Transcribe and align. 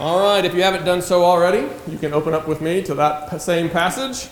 All 0.00 0.18
right, 0.18 0.42
if 0.46 0.54
you 0.54 0.62
haven't 0.62 0.86
done 0.86 1.02
so 1.02 1.22
already, 1.22 1.68
you 1.86 1.98
can 1.98 2.14
open 2.14 2.32
up 2.32 2.48
with 2.48 2.62
me 2.62 2.80
to 2.84 2.94
that 2.94 3.38
same 3.42 3.68
passage. 3.68 4.30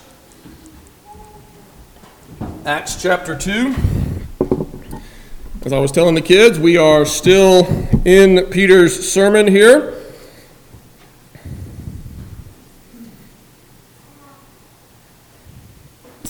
Acts 2.65 2.99
chapter 2.99 3.37
2. 3.37 3.75
As 5.63 5.71
I 5.71 5.77
was 5.77 5.91
telling 5.91 6.15
the 6.15 6.23
kids, 6.23 6.57
we 6.57 6.75
are 6.77 7.05
still 7.05 7.67
in 8.03 8.47
Peter's 8.47 9.11
sermon 9.11 9.45
here. 9.45 9.93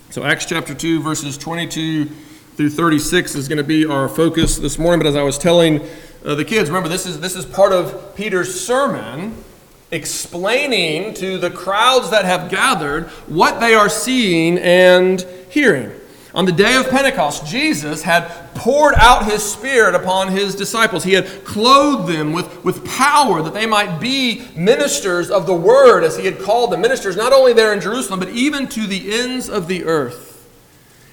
So, 0.09 0.25
Acts 0.25 0.43
chapter 0.47 0.73
2, 0.73 1.01
verses 1.01 1.37
22 1.37 2.07
through 2.57 2.71
36 2.71 3.35
is 3.35 3.47
going 3.47 3.57
to 3.57 3.63
be 3.63 3.85
our 3.85 4.09
focus 4.09 4.57
this 4.57 4.77
morning. 4.77 4.99
But 4.99 5.07
as 5.07 5.15
I 5.15 5.23
was 5.23 5.37
telling 5.37 5.79
uh, 6.25 6.35
the 6.35 6.45
kids, 6.45 6.69
remember, 6.69 6.89
this 6.89 7.05
is, 7.05 7.19
this 7.19 7.35
is 7.35 7.45
part 7.45 7.71
of 7.71 8.15
Peter's 8.15 8.59
sermon 8.59 9.43
explaining 9.91 11.13
to 11.15 11.37
the 11.37 11.49
crowds 11.49 12.11
that 12.11 12.25
have 12.25 12.49
gathered 12.49 13.07
what 13.27 13.59
they 13.59 13.73
are 13.73 13.89
seeing 13.89 14.57
and 14.59 15.21
hearing. 15.49 15.91
On 16.35 16.45
the 16.45 16.51
day 16.51 16.75
of 16.75 16.87
Pentecost, 16.89 17.47
Jesus 17.47 18.03
had 18.03 18.53
poured 18.53 18.93
out 18.95 19.25
his 19.25 19.41
Spirit 19.43 19.95
upon 19.95 20.27
his 20.27 20.53
disciples. 20.53 21.03
He 21.03 21.13
had 21.13 21.43
clothed 21.43 22.07
them 22.07 22.33
with, 22.33 22.63
with 22.63 22.85
power 22.85 23.41
that 23.41 23.55
they 23.55 23.65
might 23.65 23.99
be 23.99 24.47
ministers 24.55 25.31
of 25.31 25.47
the 25.47 25.55
Word, 25.55 26.03
as 26.03 26.17
he 26.17 26.25
had 26.25 26.39
called 26.39 26.71
them. 26.71 26.81
Ministers 26.81 27.17
not 27.17 27.33
only 27.33 27.53
there 27.53 27.73
in 27.73 27.81
Jerusalem, 27.81 28.19
but 28.19 28.29
even 28.29 28.67
to 28.67 28.85
the 28.85 29.19
ends 29.19 29.49
of 29.49 29.67
the 29.67 29.85
earth. 29.85 30.28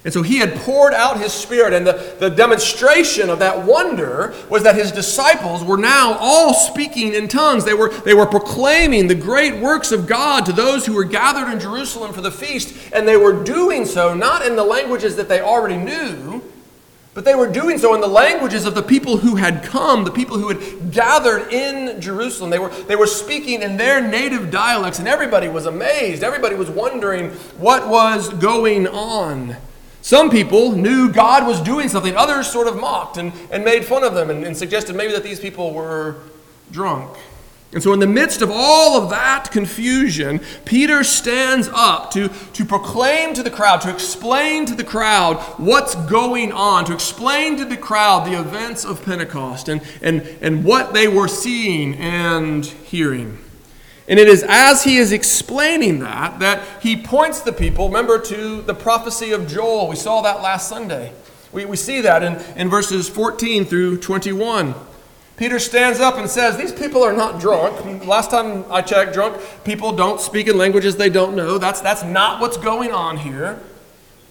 And 0.07 0.13
so 0.13 0.23
he 0.23 0.39
had 0.39 0.55
poured 0.59 0.95
out 0.95 1.19
his 1.19 1.33
Spirit, 1.33 1.73
and 1.73 1.85
the, 1.85 2.15
the 2.21 2.31
demonstration 2.31 3.29
of 3.29 3.41
that 3.41 3.67
wonder 3.67 4.37
was 4.49 4.63
that 4.63 4.77
his 4.77 4.93
disciples 4.93 5.65
were 5.65 5.77
now 5.77 6.17
all 6.21 6.55
speaking 6.55 7.13
in 7.13 7.27
tongues. 7.27 7.65
They 7.65 7.75
were, 7.75 7.89
they 7.89 8.15
were 8.15 8.25
proclaiming 8.25 9.09
the 9.09 9.17
great 9.17 9.61
works 9.61 9.91
of 9.91 10.07
God 10.07 10.47
to 10.47 10.53
those 10.53 10.87
who 10.87 10.95
were 10.95 11.03
gathered 11.03 11.53
in 11.53 11.59
Jerusalem 11.59 12.13
for 12.13 12.21
the 12.21 12.31
feast, 12.31 12.93
and 12.93 13.09
they 13.09 13.17
were 13.17 13.43
doing 13.43 13.85
so 13.85 14.15
not 14.15 14.47
in 14.47 14.55
the 14.55 14.63
languages 14.63 15.17
that 15.17 15.29
they 15.29 15.41
already 15.41 15.77
knew, 15.77 16.41
but 17.13 17.25
they 17.25 17.35
were 17.35 17.51
doing 17.51 17.77
so 17.77 17.93
in 17.97 18.01
the 18.01 18.07
languages 18.07 18.65
of 18.65 18.77
the 18.77 18.85
people 18.85 19.17
who 19.17 19.35
had 19.35 19.65
come, 19.65 20.05
the 20.05 20.13
people 20.13 20.39
who 20.39 20.51
had 20.51 20.93
gathered 20.93 21.53
in 21.53 22.01
Jerusalem. 22.01 22.51
They 22.51 22.61
were, 22.61 22.69
they 22.69 22.95
were 22.95 23.09
speaking 23.09 23.61
in 23.61 23.77
their 23.77 24.01
native 24.01 24.53
dialects, 24.53 25.01
and 25.01 25.09
everybody 25.09 25.49
was 25.49 25.67
amazed. 25.67 26.23
Everybody 26.23 26.55
was 26.55 26.71
wondering 26.71 27.31
what 27.59 27.89
was 27.89 28.29
going 28.29 28.87
on. 28.87 29.57
Some 30.07 30.31
people 30.31 30.71
knew 30.71 31.11
God 31.11 31.49
was 31.49 31.61
doing 31.61 31.89
something, 31.89 32.15
others 32.15 32.47
sort 32.47 32.69
of 32.69 32.79
mocked 32.79 33.17
and, 33.17 33.33
and 33.51 33.65
made 33.65 33.85
fun 33.85 34.05
of 34.05 34.15
them 34.15 34.31
and, 34.31 34.45
and 34.45 34.57
suggested 34.57 34.95
maybe 34.95 35.13
that 35.13 35.25
these 35.25 35.41
people 35.41 35.75
were 35.75 36.19
drunk. 36.71 37.19
And 37.73 37.83
so, 37.83 37.93
in 37.93 37.99
the 37.99 38.07
midst 38.07 38.41
of 38.41 38.49
all 38.53 39.03
of 39.03 39.11
that 39.11 39.51
confusion, 39.51 40.41
Peter 40.65 41.03
stands 41.03 41.69
up 41.73 42.13
to, 42.13 42.29
to 42.29 42.65
proclaim 42.65 43.35
to 43.35 43.43
the 43.43 43.51
crowd, 43.51 43.81
to 43.81 43.91
explain 43.91 44.65
to 44.67 44.77
the 44.77 44.85
crowd 44.85 45.39
what's 45.59 45.97
going 45.97 46.53
on, 46.53 46.85
to 46.85 46.95
explain 46.95 47.57
to 47.57 47.65
the 47.65 47.77
crowd 47.77 48.29
the 48.29 48.39
events 48.39 48.85
of 48.85 49.05
Pentecost 49.05 49.69
and, 49.69 49.83
and, 50.03 50.23
and 50.41 50.63
what 50.63 50.95
they 50.95 51.09
were 51.09 51.27
seeing 51.27 51.97
and 51.97 52.65
hearing. 52.65 53.39
And 54.09 54.19
it 54.21 54.29
is 54.29 54.45
as 54.49 54.85
he 54.85 54.99
is 54.99 55.13
explaining 55.13 55.99
that 56.01 56.39
that 56.39 56.63
he 56.81 56.97
points 56.97 57.41
the 57.41 57.53
people, 57.53 57.89
remember, 57.89 58.21
to 58.21 58.63
the 58.63 58.75
prophecy 58.75 59.33
of 59.33 59.49
Joel. 59.49 59.89
We 59.89 59.97
saw 59.97 60.23
that 60.23 60.43
last 60.43 60.69
Sunday. 60.69 61.13
We, 61.53 61.65
we 61.65 61.77
see 61.77 62.01
that 62.03 62.23
in, 62.23 62.35
in 62.57 62.69
verses 62.69 63.09
14 63.09 63.65
through 63.65 63.99
21. 63.99 64.75
Peter 65.37 65.59
stands 65.59 66.01
up 66.01 66.17
and 66.17 66.31
says, 66.31 66.57
These 66.57 66.73
people 66.73 67.03
are 67.03 67.13
not 67.13 67.41
drunk. 67.41 68.07
Last 68.07 68.31
time 68.31 68.65
I 68.71 68.81
checked, 68.81 69.13
drunk 69.13 69.41
people 69.65 69.93
don't 69.93 70.21
speak 70.21 70.49
in 70.49 70.57
languages 70.57 70.97
they 70.97 71.11
don't 71.11 71.35
know. 71.35 71.59
That's, 71.59 71.81
that's 71.81 72.03
not 72.03 72.41
what's 72.41 72.57
going 72.57 72.93
on 72.93 73.19
here 73.19 73.61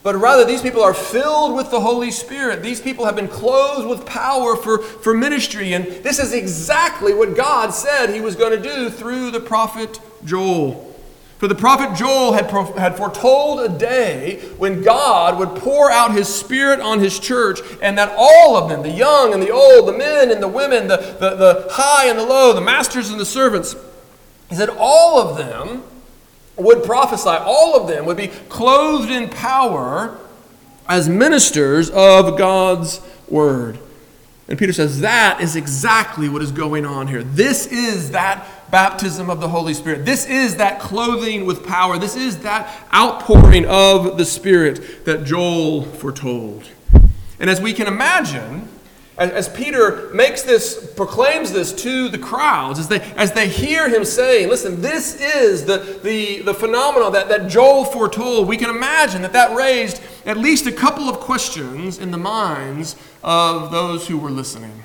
but 0.06 0.16
rather 0.18 0.46
these 0.46 0.62
people 0.62 0.84
are 0.84 0.94
filled 0.94 1.56
with 1.56 1.72
the 1.72 1.80
Holy 1.80 2.12
Spirit. 2.12 2.62
These 2.62 2.80
people 2.80 3.06
have 3.06 3.16
been 3.16 3.28
clothed 3.28 3.90
with 3.90 4.06
power 4.06 4.56
for, 4.56 4.78
for 4.78 5.16
ministry. 5.16 5.74
And 5.74 5.84
this 5.84 6.20
is 6.20 6.32
exactly 6.32 7.12
what 7.12 7.36
God 7.36 7.74
said 7.74 8.12
he 8.12 8.22
was 8.22 8.36
going 8.36 8.52
to 8.52 8.62
do 8.62 8.92
through 8.92 9.32
the 9.32 9.40
prophet 9.40 10.00
Joel. 10.24 10.96
For 11.40 11.48
the 11.48 11.56
prophet 11.56 11.98
Joel 11.98 12.34
had, 12.34 12.52
had 12.78 12.98
foretold 12.98 13.62
a 13.62 13.80
day 13.80 14.42
when 14.58 14.84
God 14.84 15.40
would 15.40 15.60
pour 15.60 15.90
out 15.90 16.14
his 16.14 16.28
Spirit 16.28 16.80
on 16.80 17.00
his 17.00 17.18
church, 17.18 17.62
and 17.82 17.98
that 17.98 18.14
all 18.16 18.56
of 18.56 18.70
them, 18.70 18.84
the 18.84 18.92
young 18.92 19.34
and 19.34 19.42
the 19.42 19.50
old, 19.50 19.88
the 19.88 19.98
men 19.98 20.30
and 20.30 20.40
the 20.40 20.48
women, 20.48 20.88
the, 20.88 20.98
the, 20.98 21.36
the 21.36 21.68
high 21.72 22.06
and 22.06 22.20
the 22.20 22.26
low, 22.26 22.54
the 22.54 22.62
masters 22.62 23.10
and 23.10 23.20
the 23.20 23.26
servants, 23.26 23.76
he 24.50 24.56
said, 24.56 24.70
all 24.70 25.20
of 25.20 25.36
them 25.36 25.82
would 26.58 26.84
prophesy. 26.84 27.30
All 27.30 27.80
of 27.80 27.88
them 27.88 28.06
would 28.06 28.18
be 28.18 28.28
clothed 28.50 29.10
in 29.10 29.30
power 29.30 30.18
as 30.88 31.10
ministers 31.10 31.90
of 31.90 32.38
God's 32.38 33.02
word. 33.28 33.80
And 34.48 34.60
Peter 34.60 34.74
says 34.74 35.02
that 35.02 35.42
is 35.42 35.56
exactly 35.56 36.30
what 36.30 36.42
is 36.42 36.52
going 36.52 36.86
on 36.86 37.08
here. 37.08 37.24
This 37.24 37.66
is 37.68 38.12
that 38.12 38.48
baptism 38.70 39.30
of 39.30 39.40
the 39.40 39.50
Holy 39.50 39.74
Spirit. 39.74 40.06
This 40.06 40.28
is 40.28 40.58
that 40.58 40.80
clothing 40.80 41.46
with 41.46 41.66
power. 41.66 41.98
This 41.98 42.16
is 42.16 42.40
that 42.40 42.88
outpouring 42.94 43.66
of 43.66 44.18
the 44.18 44.26
Spirit 44.26 45.06
that 45.06 45.24
Joel 45.24 45.84
foretold. 45.84 46.70
And 47.40 47.50
as 47.50 47.60
we 47.60 47.74
can 47.74 47.88
imagine, 47.88 48.70
as, 49.18 49.48
Peter 49.48 50.10
makes 50.14 50.42
this, 50.42 50.92
proclaims 50.96 51.54
this 51.54 51.72
to 51.84 52.10
the 52.10 52.18
crowds, 52.18 52.80
as 52.80 52.90
they, 52.90 53.00
as 53.16 53.32
they 53.32 53.48
hear 53.48 53.88
him 53.88 54.04
saying, 54.04 54.50
listen, 54.50 54.82
this 54.82 55.22
is 55.22 55.66
the, 55.66 56.00
the, 56.04 56.42
the 56.42 56.54
phenomenon 56.54 57.14
that, 57.14 57.30
that 57.30 57.48
Joel 57.48 57.86
foretold, 57.86 58.48
we 58.48 58.58
can 58.58 58.70
imagine 58.70 59.22
that 59.22 59.32
that 59.32 59.56
raised 59.56 60.02
at 60.26 60.38
least 60.38 60.66
a 60.66 60.72
couple 60.72 61.08
of 61.08 61.22
questions 61.22 61.98
in 61.98 62.12
the 62.12 62.18
minds 62.18 62.98
of 63.24 63.72
those 63.72 64.06
who 64.08 64.18
were 64.18 64.32
listening. 64.32 64.84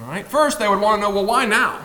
All 0.00 0.08
right? 0.08 0.26
First, 0.26 0.58
they 0.58 0.68
would 0.68 0.80
want 0.80 1.00
to 1.00 1.08
know, 1.08 1.14
well, 1.14 1.26
why 1.26 1.46
now? 1.46 1.82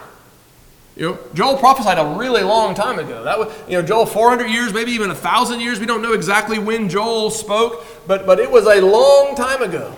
You 0.98 1.12
know, 1.12 1.20
Joel 1.34 1.58
prophesied 1.58 2.00
a 2.00 2.18
really 2.18 2.42
long 2.42 2.74
time 2.74 3.00
ago. 3.00 3.24
That 3.24 3.38
was, 3.38 3.54
you 3.70 3.80
know, 3.80 3.88
Joel 3.88 4.06
400 4.06 4.48
years, 4.48 4.74
maybe 4.74 4.92
even 4.92 5.12
a 5.12 5.16
thousand 5.16 5.62
years. 5.62 5.80
We 5.80 5.86
don't 5.86 6.02
know 6.02 6.14
exactly 6.14 6.60
when 6.60 6.90
Joel 6.90 7.30
spoke, 7.30 7.86
but, 8.06 8.26
but 8.26 8.40
it 8.40 8.50
was 8.50 8.66
a 8.66 8.82
long 8.82 9.36
time 9.36 9.62
ago. 9.62 9.96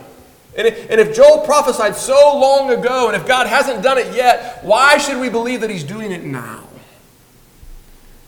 And 0.57 0.67
if, 0.67 0.89
and 0.89 0.99
if 0.99 1.15
Joel 1.15 1.39
prophesied 1.39 1.95
so 1.95 2.37
long 2.37 2.71
ago, 2.71 3.07
and 3.07 3.15
if 3.15 3.27
God 3.27 3.47
hasn't 3.47 3.83
done 3.83 3.97
it 3.97 4.13
yet, 4.15 4.63
why 4.63 4.97
should 4.97 5.19
we 5.19 5.29
believe 5.29 5.61
that 5.61 5.69
he's 5.69 5.83
doing 5.83 6.11
it 6.11 6.23
now? 6.23 6.63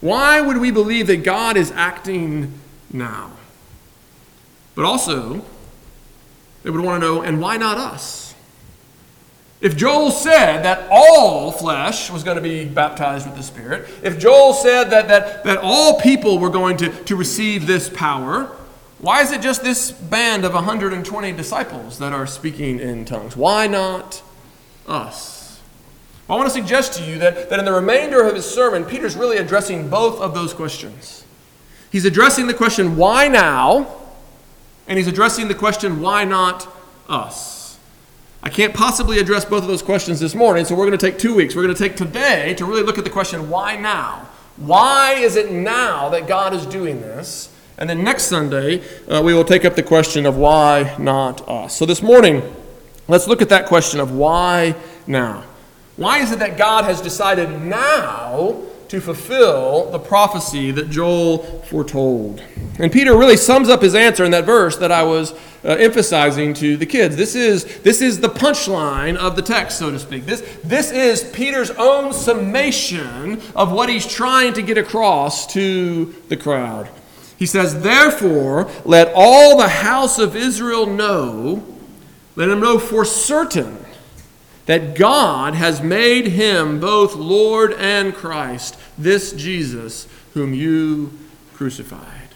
Why 0.00 0.40
would 0.40 0.58
we 0.58 0.70
believe 0.70 1.06
that 1.08 1.24
God 1.24 1.56
is 1.56 1.70
acting 1.72 2.52
now? 2.92 3.32
But 4.74 4.84
also, 4.84 5.44
they 6.62 6.70
would 6.70 6.80
want 6.80 7.02
to 7.02 7.06
know, 7.06 7.22
and 7.22 7.40
why 7.40 7.56
not 7.56 7.76
us? 7.76 8.34
If 9.60 9.76
Joel 9.76 10.10
said 10.10 10.62
that 10.64 10.88
all 10.90 11.52
flesh 11.52 12.10
was 12.10 12.24
going 12.24 12.36
to 12.36 12.42
be 12.42 12.64
baptized 12.64 13.26
with 13.26 13.36
the 13.36 13.44
Spirit, 13.44 13.88
if 14.02 14.18
Joel 14.18 14.54
said 14.54 14.90
that, 14.90 15.06
that, 15.06 15.44
that 15.44 15.58
all 15.62 16.00
people 16.00 16.40
were 16.40 16.50
going 16.50 16.76
to, 16.78 16.88
to 17.04 17.14
receive 17.14 17.68
this 17.68 17.88
power, 17.88 18.50
why 19.02 19.20
is 19.20 19.32
it 19.32 19.40
just 19.40 19.64
this 19.64 19.90
band 19.90 20.44
of 20.44 20.54
120 20.54 21.32
disciples 21.32 21.98
that 21.98 22.12
are 22.12 22.24
speaking 22.24 22.78
in 22.78 23.04
tongues? 23.04 23.36
Why 23.36 23.66
not 23.66 24.22
us? 24.86 25.60
Well, 26.28 26.38
I 26.38 26.40
want 26.40 26.52
to 26.52 26.56
suggest 26.56 26.94
to 26.94 27.04
you 27.04 27.18
that, 27.18 27.50
that 27.50 27.58
in 27.58 27.64
the 27.64 27.72
remainder 27.72 28.24
of 28.24 28.36
his 28.36 28.48
sermon, 28.48 28.84
Peter's 28.84 29.16
really 29.16 29.38
addressing 29.38 29.90
both 29.90 30.20
of 30.20 30.34
those 30.34 30.54
questions. 30.54 31.24
He's 31.90 32.04
addressing 32.04 32.46
the 32.46 32.54
question, 32.54 32.96
why 32.96 33.26
now? 33.26 33.92
And 34.86 34.98
he's 34.98 35.08
addressing 35.08 35.48
the 35.48 35.54
question, 35.56 36.00
why 36.00 36.24
not 36.24 36.68
us? 37.08 37.76
I 38.40 38.50
can't 38.50 38.72
possibly 38.72 39.18
address 39.18 39.44
both 39.44 39.62
of 39.62 39.68
those 39.68 39.82
questions 39.82 40.20
this 40.20 40.36
morning, 40.36 40.64
so 40.64 40.76
we're 40.76 40.86
going 40.86 40.96
to 40.98 41.10
take 41.10 41.18
two 41.18 41.34
weeks. 41.34 41.56
We're 41.56 41.64
going 41.64 41.74
to 41.74 41.82
take 41.82 41.96
today 41.96 42.54
to 42.54 42.64
really 42.64 42.84
look 42.84 42.98
at 42.98 43.04
the 43.04 43.10
question, 43.10 43.50
why 43.50 43.74
now? 43.74 44.28
Why 44.58 45.14
is 45.14 45.34
it 45.34 45.50
now 45.50 46.08
that 46.10 46.28
God 46.28 46.54
is 46.54 46.66
doing 46.66 47.00
this? 47.00 47.51
And 47.78 47.88
then 47.88 48.04
next 48.04 48.24
Sunday, 48.24 48.82
uh, 49.08 49.22
we 49.24 49.34
will 49.34 49.44
take 49.44 49.64
up 49.64 49.74
the 49.74 49.82
question 49.82 50.26
of 50.26 50.36
why 50.36 50.94
not 50.98 51.48
us. 51.48 51.76
So 51.76 51.86
this 51.86 52.02
morning, 52.02 52.42
let's 53.08 53.26
look 53.26 53.42
at 53.42 53.48
that 53.48 53.66
question 53.66 53.98
of 54.00 54.12
why 54.12 54.74
now. 55.06 55.44
Why 55.96 56.18
is 56.18 56.32
it 56.32 56.38
that 56.38 56.56
God 56.56 56.84
has 56.84 57.00
decided 57.00 57.62
now 57.62 58.62
to 58.88 59.00
fulfill 59.00 59.90
the 59.90 59.98
prophecy 59.98 60.70
that 60.70 60.90
Joel 60.90 61.38
foretold? 61.62 62.42
And 62.78 62.90
Peter 62.90 63.16
really 63.16 63.36
sums 63.36 63.68
up 63.68 63.82
his 63.82 63.94
answer 63.94 64.24
in 64.24 64.30
that 64.30 64.44
verse 64.44 64.76
that 64.78 64.92
I 64.92 65.02
was 65.02 65.32
uh, 65.64 65.68
emphasizing 65.68 66.54
to 66.54 66.76
the 66.76 66.86
kids. 66.86 67.16
This 67.16 67.34
is, 67.34 67.64
this 67.80 68.00
is 68.02 68.20
the 68.20 68.28
punchline 68.28 69.16
of 69.16 69.36
the 69.36 69.42
text, 69.42 69.78
so 69.78 69.90
to 69.90 69.98
speak. 69.98 70.26
This, 70.26 70.40
this 70.64 70.90
is 70.90 71.24
Peter's 71.30 71.70
own 71.70 72.12
summation 72.12 73.40
of 73.54 73.70
what 73.70 73.88
he's 73.88 74.06
trying 74.06 74.54
to 74.54 74.62
get 74.62 74.78
across 74.78 75.46
to 75.52 76.14
the 76.28 76.36
crowd. 76.36 76.88
He 77.42 77.46
says, 77.46 77.82
Therefore, 77.82 78.70
let 78.84 79.10
all 79.16 79.56
the 79.56 79.66
house 79.66 80.20
of 80.20 80.36
Israel 80.36 80.86
know, 80.86 81.66
let 82.36 82.46
them 82.46 82.60
know 82.60 82.78
for 82.78 83.04
certain 83.04 83.84
that 84.66 84.94
God 84.94 85.54
has 85.54 85.82
made 85.82 86.28
him 86.28 86.78
both 86.78 87.16
Lord 87.16 87.72
and 87.72 88.14
Christ, 88.14 88.78
this 88.96 89.32
Jesus 89.32 90.06
whom 90.34 90.54
you 90.54 91.18
crucified. 91.54 92.28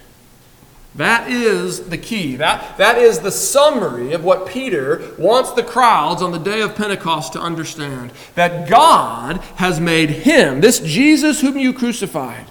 That 0.97 1.31
is 1.31 1.89
the 1.89 1.99
key. 1.99 2.35
That, 2.35 2.77
that 2.79 2.99
is 2.99 3.21
the 3.21 3.31
summary 3.31 4.13
of 4.13 4.25
what 4.25 4.49
Peter 4.49 5.13
wants 5.19 5.53
the 5.53 5.63
crowds 5.63 6.21
on 6.21 6.33
the 6.33 6.39
day 6.39 6.63
of 6.63 6.75
Pentecost 6.75 7.35
to 7.35 7.41
understand. 7.41 8.11
That 8.35 8.69
God 8.69 9.37
has 9.55 9.79
made 9.79 10.11
him, 10.11 10.61
this 10.61 10.81
Jesus 10.81 11.43
whom 11.43 11.57
you 11.57 11.73
crucified, 11.73 12.47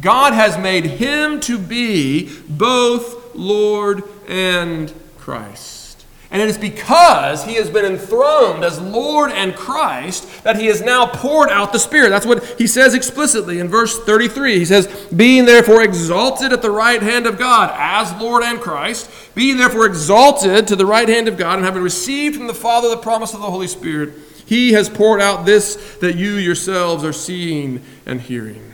God 0.00 0.32
has 0.32 0.56
made 0.58 0.84
him 0.84 1.40
to 1.40 1.58
be 1.58 2.30
both 2.48 3.34
Lord 3.34 4.02
and 4.28 4.92
Christ. 5.18 5.78
And 6.30 6.42
it 6.42 6.48
is 6.50 6.58
because 6.58 7.44
he 7.44 7.54
has 7.54 7.70
been 7.70 7.86
enthroned 7.86 8.62
as 8.62 8.78
Lord 8.78 9.30
and 9.30 9.56
Christ 9.56 10.44
that 10.44 10.56
he 10.56 10.66
has 10.66 10.82
now 10.82 11.06
poured 11.06 11.48
out 11.48 11.72
the 11.72 11.78
Spirit. 11.78 12.10
That's 12.10 12.26
what 12.26 12.44
he 12.58 12.66
says 12.66 12.92
explicitly 12.92 13.60
in 13.60 13.68
verse 13.68 13.98
33. 14.04 14.58
He 14.58 14.64
says, 14.66 14.86
Being 15.14 15.46
therefore 15.46 15.82
exalted 15.82 16.52
at 16.52 16.60
the 16.60 16.70
right 16.70 17.02
hand 17.02 17.26
of 17.26 17.38
God 17.38 17.70
as 17.74 18.12
Lord 18.20 18.42
and 18.42 18.60
Christ, 18.60 19.10
being 19.34 19.56
therefore 19.56 19.86
exalted 19.86 20.66
to 20.68 20.76
the 20.76 20.84
right 20.84 21.08
hand 21.08 21.28
of 21.28 21.38
God, 21.38 21.56
and 21.56 21.64
having 21.64 21.82
received 21.82 22.36
from 22.36 22.46
the 22.46 22.54
Father 22.54 22.90
the 22.90 22.98
promise 22.98 23.32
of 23.32 23.40
the 23.40 23.50
Holy 23.50 23.68
Spirit, 23.68 24.12
he 24.44 24.72
has 24.74 24.90
poured 24.90 25.22
out 25.22 25.46
this 25.46 25.96
that 26.00 26.16
you 26.16 26.34
yourselves 26.34 27.04
are 27.04 27.12
seeing 27.14 27.82
and 28.04 28.20
hearing. 28.20 28.67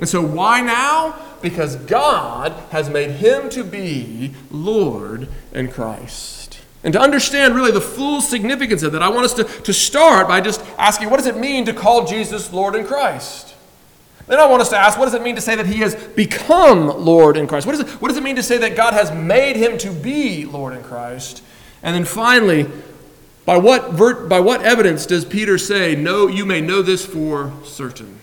And 0.00 0.08
so, 0.08 0.22
why 0.22 0.62
now? 0.62 1.14
Because 1.42 1.76
God 1.76 2.52
has 2.70 2.88
made 2.88 3.10
him 3.10 3.50
to 3.50 3.62
be 3.62 4.34
Lord 4.50 5.28
and 5.52 5.70
Christ. 5.70 6.60
And 6.82 6.94
to 6.94 7.00
understand 7.00 7.54
really 7.54 7.70
the 7.70 7.82
full 7.82 8.22
significance 8.22 8.82
of 8.82 8.92
that, 8.92 9.02
I 9.02 9.10
want 9.10 9.26
us 9.26 9.34
to, 9.34 9.44
to 9.44 9.74
start 9.74 10.26
by 10.26 10.40
just 10.40 10.64
asking 10.78 11.10
what 11.10 11.18
does 11.18 11.26
it 11.26 11.36
mean 11.36 11.66
to 11.66 11.74
call 11.74 12.06
Jesus 12.06 12.50
Lord 12.52 12.74
in 12.74 12.86
Christ? 12.86 13.54
Then 14.26 14.38
I 14.38 14.46
want 14.46 14.62
us 14.62 14.70
to 14.70 14.78
ask 14.78 14.98
what 14.98 15.04
does 15.04 15.14
it 15.14 15.22
mean 15.22 15.34
to 15.34 15.42
say 15.42 15.56
that 15.56 15.66
he 15.66 15.80
has 15.80 15.94
become 15.94 16.86
Lord 16.86 17.36
in 17.36 17.46
Christ? 17.46 17.66
What, 17.66 17.74
is 17.74 17.80
it, 17.82 17.88
what 18.00 18.08
does 18.08 18.16
it 18.16 18.22
mean 18.22 18.36
to 18.36 18.42
say 18.42 18.56
that 18.58 18.76
God 18.76 18.94
has 18.94 19.12
made 19.12 19.56
him 19.56 19.76
to 19.78 19.90
be 19.90 20.46
Lord 20.46 20.72
in 20.72 20.82
Christ? 20.82 21.42
And 21.82 21.94
then 21.94 22.06
finally, 22.06 22.66
by 23.44 23.58
what, 23.58 23.98
by 24.28 24.40
what 24.40 24.62
evidence 24.62 25.04
does 25.04 25.26
Peter 25.26 25.58
say, 25.58 25.94
No, 25.94 26.28
you 26.28 26.46
may 26.46 26.62
know 26.62 26.80
this 26.80 27.04
for 27.04 27.52
certain? 27.64 28.20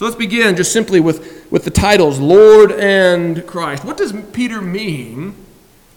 So 0.00 0.06
let's 0.06 0.16
begin 0.16 0.56
just 0.56 0.72
simply 0.72 0.98
with, 0.98 1.46
with 1.50 1.64
the 1.64 1.70
titles 1.70 2.18
Lord 2.18 2.72
and 2.72 3.46
Christ. 3.46 3.84
What 3.84 3.98
does 3.98 4.14
Peter 4.32 4.62
mean 4.62 5.34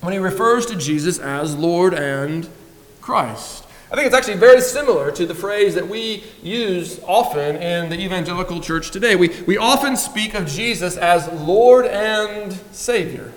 when 0.02 0.12
he 0.12 0.20
refers 0.20 0.66
to 0.66 0.76
Jesus 0.76 1.20
as 1.20 1.56
Lord 1.56 1.94
and 1.94 2.50
Christ. 3.00 3.66
I 3.90 3.96
think 3.96 4.06
it's 4.06 4.14
actually 4.14 4.36
very 4.36 4.60
similar 4.60 5.10
to 5.12 5.26
the 5.26 5.34
phrase 5.34 5.74
that 5.76 5.88
we 5.88 6.26
use 6.42 7.00
often 7.08 7.56
in 7.56 7.88
the 7.88 7.98
evangelical 7.98 8.60
church 8.60 8.92
today. 8.92 9.16
We, 9.16 9.30
we 9.48 9.56
often 9.56 9.96
speak 9.96 10.34
of 10.34 10.48
Jesus 10.48 10.98
as 10.98 11.30
Lord 11.32 11.86
and 11.86 12.52
Savior. 12.74 13.32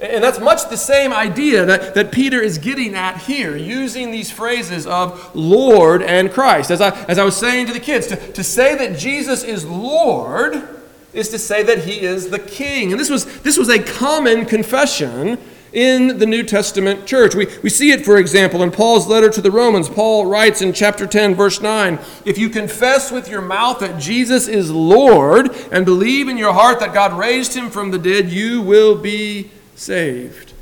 And 0.00 0.24
that's 0.24 0.40
much 0.40 0.68
the 0.70 0.78
same 0.78 1.12
idea 1.12 1.66
that, 1.66 1.94
that 1.94 2.10
Peter 2.10 2.40
is 2.40 2.56
getting 2.56 2.94
at 2.94 3.18
here, 3.18 3.54
using 3.54 4.10
these 4.10 4.30
phrases 4.30 4.86
of 4.86 5.34
Lord 5.34 6.02
and 6.02 6.32
Christ. 6.32 6.70
As 6.70 6.80
I, 6.80 6.90
as 7.04 7.18
I 7.18 7.24
was 7.24 7.36
saying 7.36 7.66
to 7.66 7.74
the 7.74 7.80
kids, 7.80 8.06
to, 8.06 8.16
to 8.32 8.42
say 8.42 8.74
that 8.76 8.98
Jesus 8.98 9.44
is 9.44 9.66
Lord 9.66 10.66
is 11.12 11.28
to 11.30 11.38
say 11.38 11.62
that 11.64 11.84
he 11.84 12.00
is 12.00 12.30
the 12.30 12.38
king. 12.38 12.92
And 12.92 13.00
this 13.00 13.10
was, 13.10 13.42
this 13.42 13.58
was 13.58 13.68
a 13.68 13.82
common 13.82 14.46
confession 14.46 15.38
in 15.72 16.18
the 16.18 16.26
New 16.26 16.44
Testament 16.44 17.06
church. 17.06 17.34
We, 17.34 17.46
we 17.62 17.68
see 17.68 17.90
it, 17.90 18.04
for 18.04 18.16
example, 18.16 18.62
in 18.62 18.70
Paul's 18.70 19.06
letter 19.06 19.28
to 19.28 19.40
the 19.40 19.50
Romans. 19.50 19.88
Paul 19.88 20.26
writes 20.26 20.62
in 20.62 20.72
chapter 20.72 21.06
10, 21.06 21.34
verse 21.34 21.60
9 21.60 21.98
If 22.24 22.38
you 22.38 22.48
confess 22.48 23.12
with 23.12 23.28
your 23.28 23.42
mouth 23.42 23.80
that 23.80 24.00
Jesus 24.00 24.48
is 24.48 24.70
Lord 24.70 25.50
and 25.70 25.84
believe 25.84 26.28
in 26.28 26.38
your 26.38 26.52
heart 26.54 26.80
that 26.80 26.94
God 26.94 27.12
raised 27.18 27.54
him 27.54 27.70
from 27.70 27.90
the 27.90 27.98
dead, 27.98 28.30
you 28.30 28.62
will 28.62 28.96
be 28.96 29.50
saved. 29.80 30.52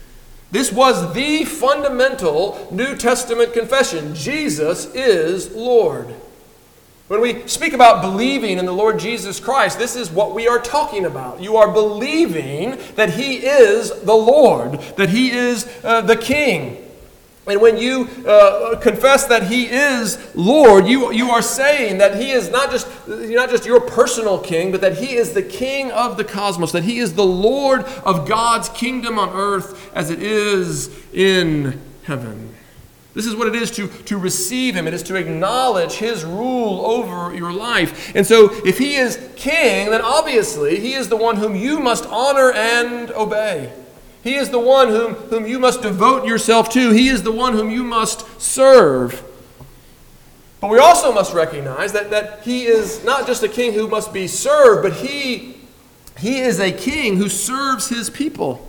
This 0.50 0.72
was 0.72 1.12
the 1.12 1.44
fundamental 1.44 2.68
New 2.70 2.96
Testament 2.96 3.52
confession 3.52 4.14
Jesus 4.14 4.86
is 4.94 5.52
Lord. 5.52 6.14
When 7.08 7.20
we 7.20 7.46
speak 7.48 7.72
about 7.72 8.02
believing 8.02 8.58
in 8.58 8.66
the 8.66 8.72
Lord 8.72 8.98
Jesus 8.98 9.40
Christ, 9.40 9.78
this 9.78 9.96
is 9.96 10.10
what 10.10 10.34
we 10.34 10.46
are 10.46 10.60
talking 10.60 11.04
about. 11.04 11.40
You 11.40 11.56
are 11.56 11.70
believing 11.72 12.78
that 12.94 13.10
He 13.10 13.36
is 13.38 13.90
the 14.02 14.14
Lord, 14.14 14.80
that 14.96 15.08
He 15.08 15.30
is 15.30 15.66
uh, 15.82 16.02
the 16.02 16.16
King. 16.16 16.87
And 17.48 17.60
when 17.60 17.76
you 17.76 18.08
uh, 18.26 18.76
confess 18.80 19.26
that 19.26 19.44
He 19.44 19.66
is 19.66 20.34
Lord, 20.34 20.86
you, 20.86 21.12
you 21.12 21.30
are 21.30 21.42
saying 21.42 21.98
that 21.98 22.20
He 22.20 22.30
is 22.30 22.50
not 22.50 22.70
just, 22.70 22.86
not 23.08 23.50
just 23.50 23.64
your 23.64 23.80
personal 23.80 24.38
King, 24.38 24.70
but 24.70 24.80
that 24.80 24.98
He 24.98 25.14
is 25.14 25.32
the 25.32 25.42
King 25.42 25.90
of 25.92 26.16
the 26.16 26.24
cosmos, 26.24 26.72
that 26.72 26.84
He 26.84 26.98
is 26.98 27.14
the 27.14 27.24
Lord 27.24 27.84
of 28.04 28.28
God's 28.28 28.68
kingdom 28.68 29.18
on 29.18 29.30
earth 29.30 29.90
as 29.94 30.10
it 30.10 30.22
is 30.22 30.90
in 31.12 31.80
heaven. 32.04 32.54
This 33.14 33.26
is 33.26 33.34
what 33.34 33.48
it 33.48 33.56
is 33.56 33.70
to, 33.72 33.88
to 33.88 34.16
receive 34.16 34.76
Him. 34.76 34.86
It 34.86 34.94
is 34.94 35.02
to 35.04 35.16
acknowledge 35.16 35.94
His 35.94 36.24
rule 36.24 36.86
over 36.86 37.34
your 37.34 37.52
life. 37.52 38.14
And 38.14 38.26
so, 38.26 38.50
if 38.64 38.78
He 38.78 38.94
is 38.94 39.16
King, 39.34 39.90
then 39.90 40.02
obviously 40.02 40.78
He 40.78 40.94
is 40.94 41.08
the 41.08 41.16
one 41.16 41.36
whom 41.36 41.56
you 41.56 41.80
must 41.80 42.06
honor 42.06 42.52
and 42.52 43.10
obey. 43.10 43.72
He 44.22 44.34
is 44.34 44.50
the 44.50 44.58
one 44.58 44.88
whom, 44.88 45.14
whom 45.14 45.46
you 45.46 45.58
must 45.58 45.82
devote 45.82 46.26
yourself 46.26 46.68
to. 46.70 46.90
He 46.90 47.08
is 47.08 47.22
the 47.22 47.32
one 47.32 47.52
whom 47.52 47.70
you 47.70 47.84
must 47.84 48.40
serve. 48.40 49.22
But 50.60 50.70
we 50.70 50.78
also 50.78 51.12
must 51.12 51.34
recognize 51.34 51.92
that, 51.92 52.10
that 52.10 52.40
He 52.42 52.66
is 52.66 53.04
not 53.04 53.26
just 53.26 53.42
a 53.42 53.48
king 53.48 53.72
who 53.74 53.86
must 53.88 54.12
be 54.12 54.26
served, 54.26 54.82
but 54.82 55.06
He, 55.06 55.56
he 56.18 56.40
is 56.40 56.58
a 56.58 56.72
king 56.72 57.16
who 57.16 57.28
serves 57.28 57.88
His 57.88 58.10
people. 58.10 58.64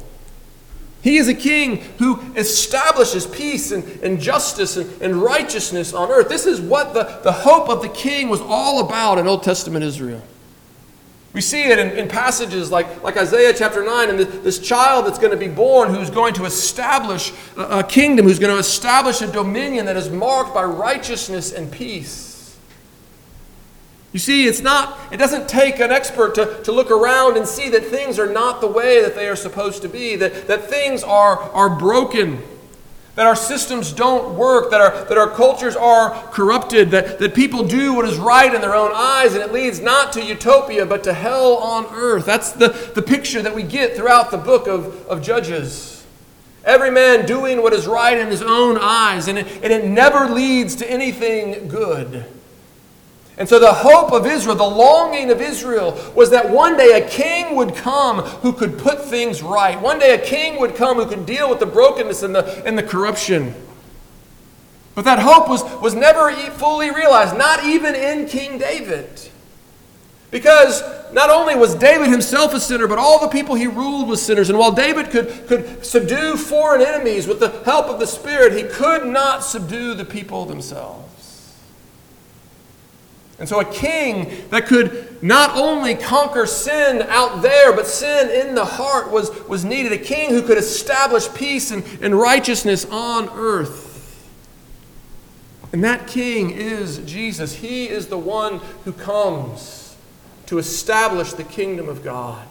He 1.01 1.17
is 1.17 1.27
a 1.29 1.33
king 1.33 1.77
who 1.97 2.19
establishes 2.35 3.25
peace 3.25 3.71
and, 3.71 3.85
and 4.03 4.19
justice 4.19 4.75
and, 4.75 5.01
and 5.01 5.15
righteousness 5.15 5.93
on 5.93 6.11
earth. 6.11 6.27
This 6.27 6.45
is 6.45 6.59
what 6.59 6.93
the, 6.93 7.21
the 7.23 7.31
hope 7.31 7.69
of 7.69 7.81
the 7.81 7.89
king 7.89 8.29
was 8.29 8.41
all 8.41 8.85
about 8.85 9.17
in 9.17 9.25
Old 9.25 9.43
Testament 9.43 9.83
Israel. 9.85 10.21
We 11.31 11.41
see 11.41 11.63
it 11.63 11.77
in, 11.77 11.91
in 11.91 12.07
passages 12.07 12.71
like, 12.71 13.03
like 13.03 13.15
Isaiah 13.15 13.53
chapter 13.55 13.85
9, 13.85 14.09
and 14.09 14.19
this, 14.19 14.43
this 14.43 14.59
child 14.59 15.05
that's 15.05 15.19
going 15.19 15.31
to 15.31 15.37
be 15.37 15.47
born 15.47 15.93
who's 15.93 16.09
going 16.09 16.33
to 16.35 16.45
establish 16.45 17.31
a, 17.55 17.79
a 17.79 17.83
kingdom, 17.83 18.25
who's 18.25 18.39
going 18.39 18.53
to 18.53 18.59
establish 18.59 19.21
a 19.21 19.31
dominion 19.31 19.85
that 19.85 19.95
is 19.95 20.09
marked 20.09 20.55
by 20.55 20.63
righteousness 20.63 21.53
and 21.53 21.71
peace. 21.71 22.29
You 24.11 24.19
see, 24.19 24.47
it's 24.47 24.61
not, 24.61 24.97
it 25.11 25.17
doesn't 25.17 25.47
take 25.47 25.79
an 25.79 25.91
expert 25.91 26.33
to, 26.35 26.63
to 26.63 26.71
look 26.71 26.89
around 26.89 27.37
and 27.37 27.47
see 27.47 27.69
that 27.69 27.85
things 27.85 28.17
are 28.17 28.31
not 28.31 28.59
the 28.59 28.67
way 28.67 29.03
that 29.03 29.13
they 29.13 29.27
are 29.27 29.35
supposed 29.35 29.83
to 29.83 29.89
be, 29.89 30.15
that, 30.15 30.47
that 30.47 30.63
things 30.63 31.03
are, 31.03 31.37
are 31.37 31.69
broken, 31.69 32.41
that 33.19 33.27
our 33.27 33.35
systems 33.35 33.91
don't 33.91 34.37
work, 34.37 34.71
that 34.71 34.79
our, 34.79 35.03
that 35.03 35.17
our 35.17 35.29
cultures 35.29 35.75
are 35.75 36.11
corrupted, 36.31 36.89
that, 36.91 37.19
that 37.19 37.35
people 37.35 37.65
do 37.65 37.93
what 37.93 38.05
is 38.05 38.15
right 38.15 38.55
in 38.55 38.61
their 38.61 38.73
own 38.73 38.91
eyes, 38.95 39.33
and 39.33 39.43
it 39.43 39.51
leads 39.51 39.81
not 39.81 40.13
to 40.13 40.23
utopia, 40.23 40.85
but 40.85 41.03
to 41.03 41.11
hell 41.11 41.55
on 41.55 41.85
earth. 41.91 42.25
That's 42.25 42.53
the, 42.53 42.69
the 42.95 43.01
picture 43.01 43.41
that 43.41 43.53
we 43.53 43.61
get 43.63 43.97
throughout 43.97 44.31
the 44.31 44.37
book 44.37 44.67
of, 44.67 45.05
of 45.07 45.21
Judges. 45.21 46.05
Every 46.63 46.91
man 46.91 47.25
doing 47.25 47.61
what 47.61 47.73
is 47.73 47.87
right 47.87 48.17
in 48.17 48.27
his 48.27 48.41
own 48.41 48.77
eyes, 48.79 49.27
and 49.27 49.37
it, 49.37 49.47
and 49.63 49.73
it 49.73 49.83
never 49.83 50.33
leads 50.33 50.75
to 50.77 50.89
anything 50.89 51.67
good. 51.67 52.23
And 53.39 53.47
so 53.47 53.57
the 53.57 53.73
hope 53.73 54.11
of 54.11 54.27
Israel, 54.27 54.55
the 54.55 54.63
longing 54.63 55.31
of 55.31 55.39
Israel, 55.39 55.97
was 56.13 56.29
that 56.31 56.49
one 56.49 56.75
day 56.75 57.01
a 57.01 57.09
king 57.09 57.55
would 57.55 57.73
come 57.73 58.19
who 58.19 58.51
could 58.51 58.77
put 58.77 59.05
things 59.05 59.41
right. 59.41 59.79
One 59.81 59.97
day 59.97 60.13
a 60.13 60.23
king 60.23 60.59
would 60.59 60.75
come 60.75 60.97
who 60.97 61.05
could 61.05 61.25
deal 61.25 61.49
with 61.49 61.59
the 61.59 61.65
brokenness 61.65 62.21
and 62.21 62.35
the, 62.35 62.65
and 62.65 62.77
the 62.77 62.83
corruption. 62.83 63.55
But 64.93 65.05
that 65.05 65.19
hope 65.19 65.47
was, 65.47 65.63
was 65.81 65.95
never 65.95 66.33
fully 66.51 66.91
realized, 66.91 67.37
not 67.37 67.63
even 67.63 67.95
in 67.95 68.27
King 68.27 68.57
David. 68.57 69.29
Because 70.31 70.83
not 71.13 71.29
only 71.29 71.55
was 71.55 71.75
David 71.75 72.09
himself 72.09 72.53
a 72.53 72.59
sinner, 72.59 72.87
but 72.87 72.99
all 72.99 73.21
the 73.21 73.29
people 73.29 73.55
he 73.55 73.67
ruled 73.67 74.09
was 74.09 74.21
sinners. 74.21 74.49
And 74.49 74.59
while 74.59 74.73
David 74.73 75.11
could, 75.11 75.47
could 75.47 75.85
subdue 75.85 76.35
foreign 76.35 76.81
enemies 76.81 77.25
with 77.25 77.39
the 77.39 77.49
help 77.63 77.85
of 77.85 78.01
the 78.01 78.05
Spirit, 78.05 78.51
he 78.51 78.63
could 78.63 79.07
not 79.07 79.45
subdue 79.45 79.93
the 79.93 80.03
people 80.03 80.45
themselves. 80.45 81.08
And 83.39 83.47
so, 83.47 83.61
a 83.61 83.65
king 83.65 84.29
that 84.49 84.67
could 84.67 85.23
not 85.23 85.55
only 85.55 85.95
conquer 85.95 86.45
sin 86.45 87.01
out 87.03 87.41
there, 87.41 87.73
but 87.73 87.87
sin 87.87 88.29
in 88.47 88.53
the 88.53 88.65
heart 88.65 89.11
was, 89.11 89.31
was 89.47 89.63
needed. 89.63 89.93
A 89.93 89.97
king 89.97 90.31
who 90.31 90.41
could 90.41 90.57
establish 90.57 91.33
peace 91.33 91.71
and, 91.71 91.85
and 92.01 92.13
righteousness 92.13 92.85
on 92.85 93.29
earth. 93.29 93.89
And 95.71 95.83
that 95.85 96.07
king 96.07 96.51
is 96.51 96.97
Jesus. 96.99 97.55
He 97.55 97.87
is 97.87 98.07
the 98.07 98.17
one 98.17 98.59
who 98.83 98.91
comes 98.91 99.95
to 100.47 100.57
establish 100.57 101.31
the 101.31 101.43
kingdom 101.45 101.87
of 101.87 102.03
God. 102.03 102.45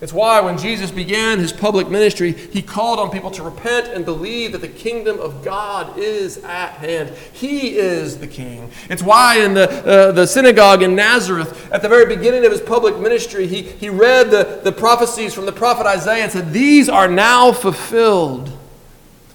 It's 0.00 0.14
why 0.14 0.40
when 0.40 0.56
Jesus 0.56 0.90
began 0.90 1.38
his 1.38 1.52
public 1.52 1.90
ministry, 1.90 2.32
he 2.32 2.62
called 2.62 2.98
on 2.98 3.10
people 3.10 3.30
to 3.32 3.42
repent 3.42 3.88
and 3.88 4.02
believe 4.02 4.52
that 4.52 4.62
the 4.62 4.68
kingdom 4.68 5.20
of 5.20 5.44
God 5.44 5.98
is 5.98 6.38
at 6.38 6.70
hand. 6.72 7.10
He 7.32 7.76
is 7.76 8.16
the 8.16 8.26
king. 8.26 8.70
It's 8.88 9.02
why 9.02 9.40
in 9.40 9.52
the, 9.52 9.68
uh, 9.68 10.12
the 10.12 10.26
synagogue 10.26 10.82
in 10.82 10.94
Nazareth, 10.94 11.70
at 11.70 11.82
the 11.82 11.88
very 11.88 12.06
beginning 12.06 12.46
of 12.46 12.52
his 12.52 12.62
public 12.62 12.98
ministry, 12.98 13.46
he, 13.46 13.60
he 13.60 13.90
read 13.90 14.30
the, 14.30 14.62
the 14.64 14.72
prophecies 14.72 15.34
from 15.34 15.44
the 15.44 15.52
prophet 15.52 15.84
Isaiah 15.84 16.22
and 16.22 16.32
said, 16.32 16.50
These 16.50 16.88
are 16.88 17.08
now 17.08 17.52
fulfilled. 17.52 18.56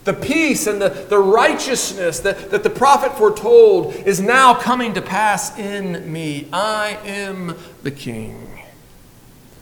The 0.03 0.13
peace 0.13 0.65
and 0.65 0.81
the, 0.81 0.89
the 0.89 1.19
righteousness 1.19 2.19
that, 2.21 2.49
that 2.49 2.63
the 2.63 2.69
prophet 2.71 3.15
foretold 3.17 3.93
is 3.93 4.19
now 4.19 4.55
coming 4.55 4.95
to 4.95 5.01
pass 5.01 5.57
in 5.59 6.11
me. 6.11 6.47
I 6.51 6.97
am 7.05 7.55
the 7.83 7.91
king. 7.91 8.54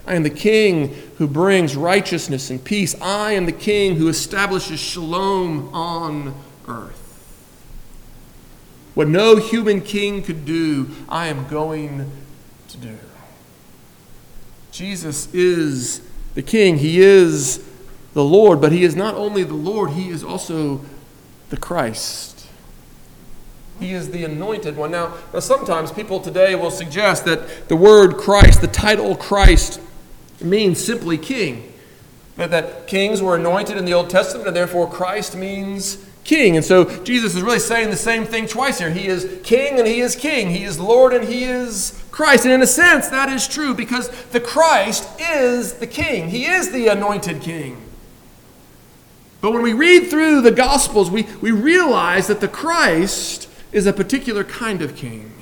I 0.05 0.15
am 0.15 0.24
the 0.24 0.29
king 0.29 0.93
who 1.17 1.27
brings 1.27 1.75
righteousness 1.75 2.50
and 2.50 2.63
peace. 2.63 3.00
I 3.01 3.33
am 3.33 3.45
the 3.45 3.53
king 3.53 3.95
who 3.95 4.10
establishes 4.10 4.79
shalom 4.79 5.74
on 5.74 6.36
earth. 6.67 7.00
What 8.95 9.07
no 9.07 9.38
human 9.38 9.81
king 9.81 10.22
could 10.22 10.45
do, 10.45 10.89
I 11.10 11.27
am 11.27 11.48
going 11.48 12.12
to 12.67 12.77
do. 12.77 12.98
Jesus 14.72 15.33
is 15.33 16.01
the 16.36 16.41
king. 16.41 16.79
He 16.79 17.00
is 17.00 17.63
the 18.13 18.24
Lord, 18.24 18.60
but 18.60 18.72
he 18.72 18.83
is 18.83 18.95
not 18.95 19.15
only 19.15 19.43
the 19.43 19.53
Lord, 19.53 19.91
he 19.91 20.10
is 20.10 20.24
also 20.24 20.81
the 21.50 21.57
Christ. 21.57 22.48
He 23.79 23.91
is 23.93 24.12
the 24.12 24.24
anointed 24.24 24.75
one. 24.77 24.91
Now, 24.91 25.15
now 25.33 25.39
sometimes 25.39 25.91
people 25.91 26.19
today 26.19 26.55
will 26.55 26.72
suggest 26.72 27.25
that 27.25 27.69
the 27.69 27.75
word 27.75 28.17
Christ, 28.17 28.62
the 28.62 28.67
title 28.67 29.15
Christ, 29.15 29.79
means 30.43 30.83
simply 30.83 31.17
king. 31.17 31.71
That, 32.35 32.88
kings 32.88 33.21
were 33.21 33.35
anointed 33.35 33.77
in 33.77 33.85
the 33.85 33.93
Old 33.93 34.09
Testament, 34.09 34.47
and 34.47 34.55
therefore 34.55 34.89
Christ 34.89 35.35
means 35.35 36.03
king. 36.23 36.55
And 36.55 36.65
so 36.65 36.85
Jesus 37.03 37.35
is 37.35 37.41
really 37.41 37.59
saying 37.59 37.89
the 37.89 37.95
same 37.95 38.25
thing 38.25 38.47
twice 38.47 38.79
here. 38.79 38.89
He 38.89 39.07
is 39.07 39.39
king 39.43 39.77
and 39.77 39.88
he 39.88 40.00
is 40.00 40.15
king. 40.15 40.50
He 40.50 40.63
is 40.63 40.79
Lord 40.79 41.13
and 41.13 41.27
he 41.27 41.43
is 41.43 42.01
Christ. 42.12 42.45
And 42.45 42.53
in 42.53 42.62
a 42.62 42.67
sense, 42.67 43.09
that 43.09 43.29
is 43.29 43.47
true 43.47 43.73
because 43.73 44.09
the 44.27 44.39
Christ 44.39 45.07
is 45.19 45.73
the 45.73 45.88
king, 45.88 46.29
he 46.29 46.45
is 46.45 46.71
the 46.71 46.88
anointed 46.88 47.41
king. 47.41 47.77
But 49.41 49.51
when 49.51 49.62
we 49.62 49.73
read 49.73 50.09
through 50.09 50.39
the 50.39 50.51
Gospels, 50.51 51.12
we, 51.12 51.23
we 51.41 51.51
realize 51.51 52.27
that 52.27 52.39
the 52.39 52.47
Christ 52.47 53.50
is 53.73 53.85
a 53.85 53.91
particular 53.91 54.45
kind 54.45 54.81
of 54.81 54.95
king. 54.95 55.32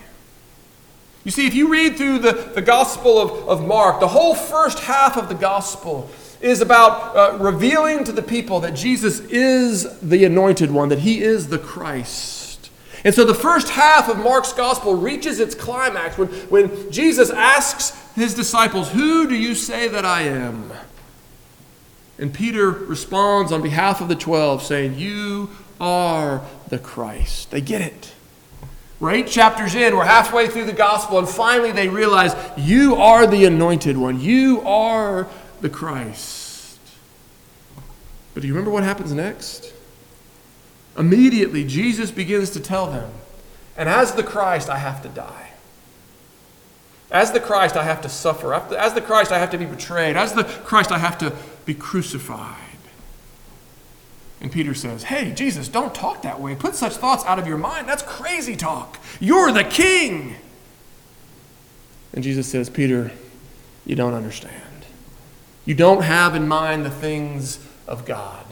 You 1.24 1.32
see, 1.32 1.46
if 1.46 1.54
you 1.54 1.72
read 1.72 1.98
through 1.98 2.20
the, 2.20 2.32
the 2.32 2.62
Gospel 2.62 3.20
of, 3.20 3.48
of 3.48 3.68
Mark, 3.68 4.00
the 4.00 4.08
whole 4.08 4.34
first 4.34 4.80
half 4.80 5.18
of 5.18 5.30
the 5.30 5.36
Gospel 5.36 6.10
is 6.42 6.62
about 6.62 7.16
uh, 7.16 7.38
revealing 7.38 8.04
to 8.06 8.12
the 8.12 8.24
people 8.24 8.60
that 8.62 8.74
Jesus 8.74 9.20
is 9.20 10.00
the 10.00 10.26
anointed 10.26 10.72
one, 10.72 10.90
that 10.90 11.00
he 11.00 11.22
is 11.22 11.50
the 11.50 11.60
Christ. 11.60 12.72
And 13.04 13.14
so 13.14 13.24
the 13.24 13.36
first 13.36 13.70
half 13.70 14.10
of 14.10 14.18
Mark's 14.18 14.54
Gospel 14.54 14.96
reaches 14.96 15.40
its 15.40 15.56
climax 15.56 16.18
when, 16.18 16.28
when 16.50 16.92
Jesus 16.92 17.30
asks 17.30 17.98
his 18.16 18.34
disciples, 18.34 18.90
Who 18.90 19.28
do 19.28 19.36
you 19.36 19.56
say 19.56 19.88
that 19.88 20.06
I 20.06 20.24
am? 20.24 20.72
And 22.18 22.34
Peter 22.34 22.70
responds 22.70 23.52
on 23.52 23.62
behalf 23.62 24.02
of 24.02 24.08
the 24.08 24.16
twelve, 24.16 24.62
saying, 24.62 24.98
You 24.98 25.50
are 25.80 26.42
the 26.70 26.78
Christ. 26.78 27.50
They 27.52 27.62
get 27.62 27.82
it. 27.82 28.14
We're 29.02 29.12
eight 29.12 29.28
chapters 29.28 29.74
in, 29.74 29.98
we're 29.98 30.06
halfway 30.06 30.48
through 30.48 30.66
the 30.66 30.74
gospel, 30.74 31.18
and 31.18 31.28
finally 31.28 31.72
they 31.72 31.88
realize 31.88 32.36
you 32.56 32.96
are 32.98 33.26
the 33.26 33.46
anointed 33.46 33.98
one. 33.98 34.22
You 34.22 34.62
are 34.62 35.28
the 35.60 35.70
Christ. 35.70 36.80
But 38.36 38.42
do 38.42 38.48
you 38.48 38.54
remember 38.54 38.70
what 38.70 38.84
happens 38.84 39.12
next? 39.12 39.74
Immediately, 40.96 41.66
Jesus 41.66 42.12
begins 42.12 42.52
to 42.52 42.60
tell 42.60 42.92
them, 42.92 43.10
and 43.76 43.90
as 43.90 44.14
the 44.14 44.24
Christ, 44.24 44.70
I 44.70 44.78
have 44.78 45.02
to 45.02 45.10
die. 45.10 45.50
As 47.10 47.32
the 47.32 47.40
Christ, 47.40 47.76
I 47.76 47.84
have 47.84 48.02
to 48.02 48.10
suffer. 48.10 48.54
As 48.54 48.94
the 48.94 49.02
Christ, 49.02 49.32
I 49.32 49.40
have 49.40 49.50
to 49.50 49.58
be 49.58 49.66
betrayed. 49.66 50.16
As 50.16 50.34
the 50.34 50.44
Christ, 50.44 50.92
I 50.92 51.00
have 51.00 51.18
to 51.18 51.34
be 51.66 51.74
crucified. 51.74 52.71
And 54.42 54.52
Peter 54.52 54.74
says, 54.74 55.04
Hey, 55.04 55.32
Jesus, 55.32 55.68
don't 55.68 55.94
talk 55.94 56.24
that 56.24 56.42
way. 56.42 56.56
Put 56.56 56.76
such 56.76 56.94
thoughts 56.94 57.24
out 57.26 57.40
of 57.40 57.48
your 57.48 57.58
mind. 57.58 57.88
That's 57.88 58.04
crazy 58.04 58.56
talk. 58.56 59.00
You're 59.20 59.52
the 59.52 59.64
king. 59.64 60.36
And 62.14 62.24
Jesus 62.24 62.48
says, 62.48 62.70
Peter, 62.70 63.12
you 63.86 63.96
don't 63.96 64.14
understand. 64.14 64.56
You 65.64 65.76
don't 65.76 66.02
have 66.02 66.36
in 66.36 66.48
mind 66.48 66.86
the 66.86 66.90
things 66.90 67.66
of 67.88 68.04
God. 68.06 68.46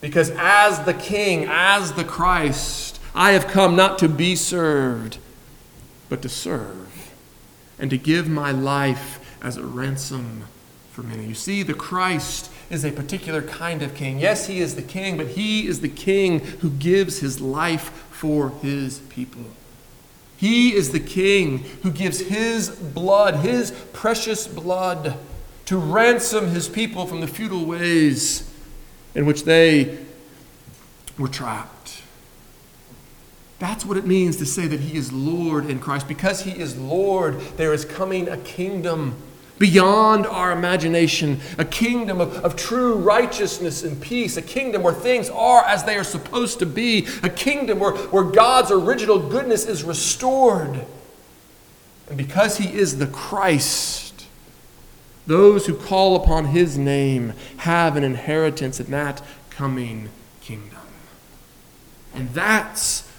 Because 0.00 0.30
as 0.36 0.84
the 0.84 0.94
king, 0.94 1.46
as 1.48 1.92
the 1.94 2.04
Christ, 2.04 3.00
I 3.14 3.32
have 3.32 3.46
come 3.46 3.76
not 3.76 3.98
to 4.00 4.08
be 4.08 4.36
served, 4.36 5.18
but 6.08 6.22
to 6.22 6.28
serve, 6.28 7.12
and 7.78 7.90
to 7.90 7.98
give 7.98 8.28
my 8.28 8.50
life 8.50 9.18
as 9.42 9.56
a 9.56 9.64
ransom 9.64 10.44
for 10.92 11.02
many. 11.02 11.26
You 11.26 11.34
see, 11.34 11.62
the 11.62 11.74
Christ 11.74 12.50
is 12.70 12.84
a 12.84 12.92
particular 12.92 13.42
kind 13.42 13.82
of 13.82 13.94
king. 13.94 14.20
Yes, 14.20 14.46
he 14.46 14.60
is 14.60 14.76
the 14.76 14.82
king, 14.82 15.16
but 15.16 15.28
he 15.28 15.66
is 15.66 15.80
the 15.80 15.88
king 15.88 16.38
who 16.38 16.70
gives 16.70 17.18
his 17.18 17.40
life 17.40 17.90
for 18.10 18.50
his 18.62 19.00
people. 19.10 19.44
He 20.36 20.72
is 20.74 20.92
the 20.92 21.00
king 21.00 21.58
who 21.82 21.90
gives 21.90 22.20
his 22.20 22.70
blood, 22.70 23.36
his 23.36 23.72
precious 23.92 24.46
blood, 24.46 25.18
to 25.66 25.76
ransom 25.76 26.48
his 26.48 26.68
people 26.68 27.06
from 27.06 27.20
the 27.20 27.26
futile 27.26 27.66
ways 27.66 28.50
in 29.14 29.26
which 29.26 29.44
they 29.44 29.98
were 31.18 31.28
trapped. 31.28 32.02
That's 33.58 33.84
what 33.84 33.98
it 33.98 34.06
means 34.06 34.36
to 34.36 34.46
say 34.46 34.66
that 34.68 34.80
he 34.80 34.96
is 34.96 35.12
Lord 35.12 35.68
in 35.68 35.78
Christ. 35.80 36.08
Because 36.08 36.42
he 36.42 36.52
is 36.52 36.78
Lord, 36.78 37.38
there 37.58 37.74
is 37.74 37.84
coming 37.84 38.26
a 38.26 38.38
kingdom 38.38 39.16
beyond 39.60 40.26
our 40.26 40.52
imagination, 40.52 41.38
a 41.58 41.64
kingdom 41.66 42.18
of, 42.18 42.34
of 42.38 42.56
true 42.56 42.94
righteousness 42.94 43.84
and 43.84 44.00
peace, 44.00 44.38
a 44.38 44.42
kingdom 44.42 44.82
where 44.82 44.94
things 44.94 45.28
are 45.28 45.62
as 45.66 45.84
they 45.84 45.96
are 45.96 46.02
supposed 46.02 46.58
to 46.58 46.66
be, 46.66 47.06
a 47.22 47.28
kingdom 47.28 47.78
where, 47.78 47.92
where 47.92 48.24
God's 48.24 48.70
original 48.70 49.18
goodness 49.18 49.66
is 49.66 49.84
restored. 49.84 50.86
And 52.08 52.16
because 52.16 52.56
He 52.56 52.74
is 52.74 52.98
the 52.98 53.06
Christ, 53.06 54.26
those 55.26 55.66
who 55.66 55.74
call 55.74 56.16
upon 56.16 56.46
His 56.46 56.78
name 56.78 57.34
have 57.58 57.96
an 57.96 58.02
inheritance 58.02 58.80
in 58.80 58.90
that 58.92 59.22
coming 59.50 60.08
kingdom. 60.40 60.80
And 62.14 62.30
that's 62.30 63.09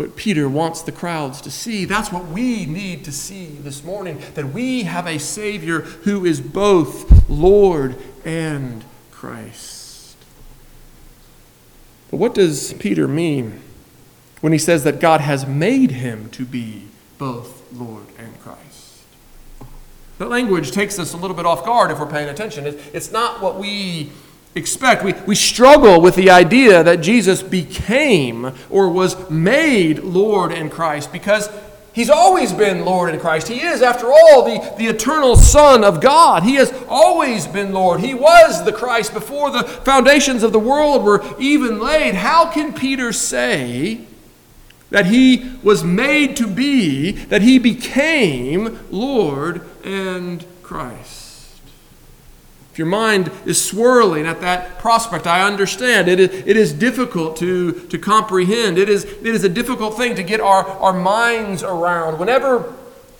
what 0.00 0.16
Peter 0.16 0.48
wants 0.48 0.80
the 0.80 0.92
crowds 0.92 1.42
to 1.42 1.50
see. 1.50 1.84
That's 1.84 2.10
what 2.10 2.26
we 2.26 2.64
need 2.64 3.04
to 3.04 3.12
see 3.12 3.48
this 3.60 3.84
morning 3.84 4.22
that 4.34 4.46
we 4.46 4.84
have 4.84 5.06
a 5.06 5.18
Savior 5.18 5.80
who 5.80 6.24
is 6.24 6.40
both 6.40 7.28
Lord 7.28 7.96
and 8.24 8.82
Christ. 9.10 10.16
But 12.10 12.16
what 12.16 12.32
does 12.32 12.72
Peter 12.74 13.06
mean 13.06 13.60
when 14.40 14.54
he 14.54 14.58
says 14.58 14.84
that 14.84 15.00
God 15.00 15.20
has 15.20 15.46
made 15.46 15.90
him 15.90 16.30
to 16.30 16.46
be 16.46 16.88
both 17.18 17.70
Lord 17.70 18.06
and 18.18 18.40
Christ? 18.40 19.02
That 20.16 20.30
language 20.30 20.72
takes 20.72 20.98
us 20.98 21.12
a 21.12 21.18
little 21.18 21.36
bit 21.36 21.44
off 21.44 21.62
guard 21.62 21.90
if 21.90 21.98
we're 21.98 22.06
paying 22.06 22.30
attention. 22.30 22.64
It's 22.94 23.12
not 23.12 23.42
what 23.42 23.58
we 23.58 24.12
expect. 24.54 25.04
We, 25.04 25.12
we 25.26 25.34
struggle 25.34 26.00
with 26.00 26.16
the 26.16 26.30
idea 26.30 26.82
that 26.82 27.00
Jesus 27.00 27.42
became 27.42 28.52
or 28.68 28.90
was 28.90 29.30
made 29.30 30.00
Lord 30.00 30.52
in 30.52 30.70
Christ 30.70 31.12
because 31.12 31.48
he's 31.92 32.10
always 32.10 32.52
been 32.52 32.84
Lord 32.84 33.14
in 33.14 33.20
Christ. 33.20 33.48
He 33.48 33.60
is, 33.60 33.82
after 33.82 34.06
all, 34.06 34.44
the, 34.44 34.74
the 34.76 34.86
eternal 34.86 35.36
Son 35.36 35.84
of 35.84 36.00
God. 36.00 36.42
He 36.42 36.56
has 36.56 36.72
always 36.88 37.46
been 37.46 37.72
Lord. 37.72 38.00
He 38.00 38.14
was 38.14 38.64
the 38.64 38.72
Christ 38.72 39.14
before 39.14 39.50
the 39.50 39.62
foundations 39.62 40.42
of 40.42 40.52
the 40.52 40.58
world 40.58 41.04
were 41.04 41.24
even 41.38 41.78
laid. 41.78 42.14
How 42.14 42.50
can 42.50 42.72
Peter 42.72 43.12
say 43.12 44.00
that 44.90 45.06
he 45.06 45.52
was 45.62 45.84
made 45.84 46.36
to 46.38 46.48
be, 46.48 47.12
that 47.12 47.42
he 47.42 47.60
became 47.60 48.80
Lord 48.90 49.62
and 49.84 50.44
Christ? 50.64 51.19
If 52.72 52.78
your 52.78 52.86
mind 52.86 53.32
is 53.46 53.62
swirling 53.62 54.26
at 54.26 54.40
that 54.42 54.78
prospect, 54.78 55.26
I 55.26 55.44
understand. 55.46 56.06
It 56.06 56.20
is, 56.20 56.30
it 56.30 56.56
is 56.56 56.72
difficult 56.72 57.36
to, 57.38 57.72
to 57.72 57.98
comprehend. 57.98 58.78
It 58.78 58.88
is, 58.88 59.04
it 59.04 59.26
is 59.26 59.42
a 59.42 59.48
difficult 59.48 59.96
thing 59.96 60.14
to 60.14 60.22
get 60.22 60.40
our, 60.40 60.64
our 60.64 60.92
minds 60.92 61.64
around. 61.64 62.20
Whenever 62.20 62.72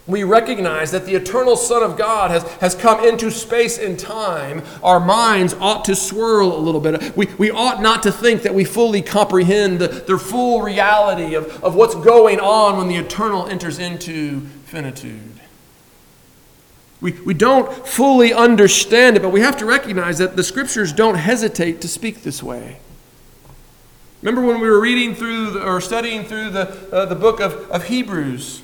we 0.07 0.25
recognize 0.25 0.93
that 0.93 1.05
the 1.05 1.15
eternal 1.15 1.57
Son 1.57 1.83
of 1.83 1.97
God 1.97 2.31
has, 2.31 2.45
has 2.55 2.75
come 2.75 3.05
into 3.05 3.31
space 3.31 3.79
and 3.79 3.99
time, 3.99 4.63
our 4.83 5.01
minds 5.01 5.55
ought 5.55 5.85
to 5.87 5.97
swirl 5.97 6.57
a 6.57 6.59
little 6.59 6.81
bit. 6.81 7.17
We, 7.17 7.27
we 7.39 7.51
ought 7.51 7.83
not 7.83 8.05
to 8.05 8.13
think 8.13 8.43
that 8.43 8.55
we 8.55 8.65
fully 8.65 9.03
comprehend 9.03 9.81
the, 9.81 9.89
the 9.89 10.19
full 10.19 10.63
reality 10.63 11.35
of, 11.35 11.63
of 11.63 11.75
what's 11.75 11.95
going 11.97 12.39
on 12.39 12.79
when 12.79 12.89
the 12.89 12.97
eternal 12.97 13.47
enters 13.47 13.79
into 13.79 14.41
finitude. 14.67 15.40
We, 17.01 17.13
we 17.13 17.35
don't 17.35 17.87
fully 17.87 18.33
understand 18.33 19.17
it, 19.17 19.23
but 19.23 19.31
we 19.31 19.41
have 19.41 19.57
to 19.59 19.65
recognize 19.65 20.19
that 20.19 20.37
the 20.37 20.45
scriptures 20.45 20.93
don't 20.93 21.15
hesitate 21.15 21.81
to 21.81 21.89
speak 21.89 22.23
this 22.23 22.43
way. 22.43 22.79
Remember 24.23 24.47
when 24.47 24.61
we 24.61 24.69
were 24.69 24.81
reading 24.81 25.15
through 25.15 25.53
the, 25.53 25.65
or 25.65 25.81
studying 25.81 26.25
through 26.25 26.51
the, 26.51 26.95
uh, 26.95 27.07
the 27.07 27.15
book 27.15 27.41
of, 27.41 27.55
of 27.71 27.85
Hebrews? 27.85 28.63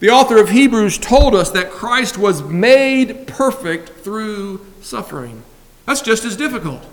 The 0.00 0.10
author 0.10 0.36
of 0.36 0.50
Hebrews 0.50 0.98
told 0.98 1.34
us 1.34 1.50
that 1.52 1.70
Christ 1.70 2.18
was 2.18 2.42
made 2.42 3.26
perfect 3.26 3.90
through 4.00 4.66
suffering. 4.82 5.42
That's 5.86 6.02
just 6.02 6.24
as 6.24 6.36
difficult. 6.36 6.84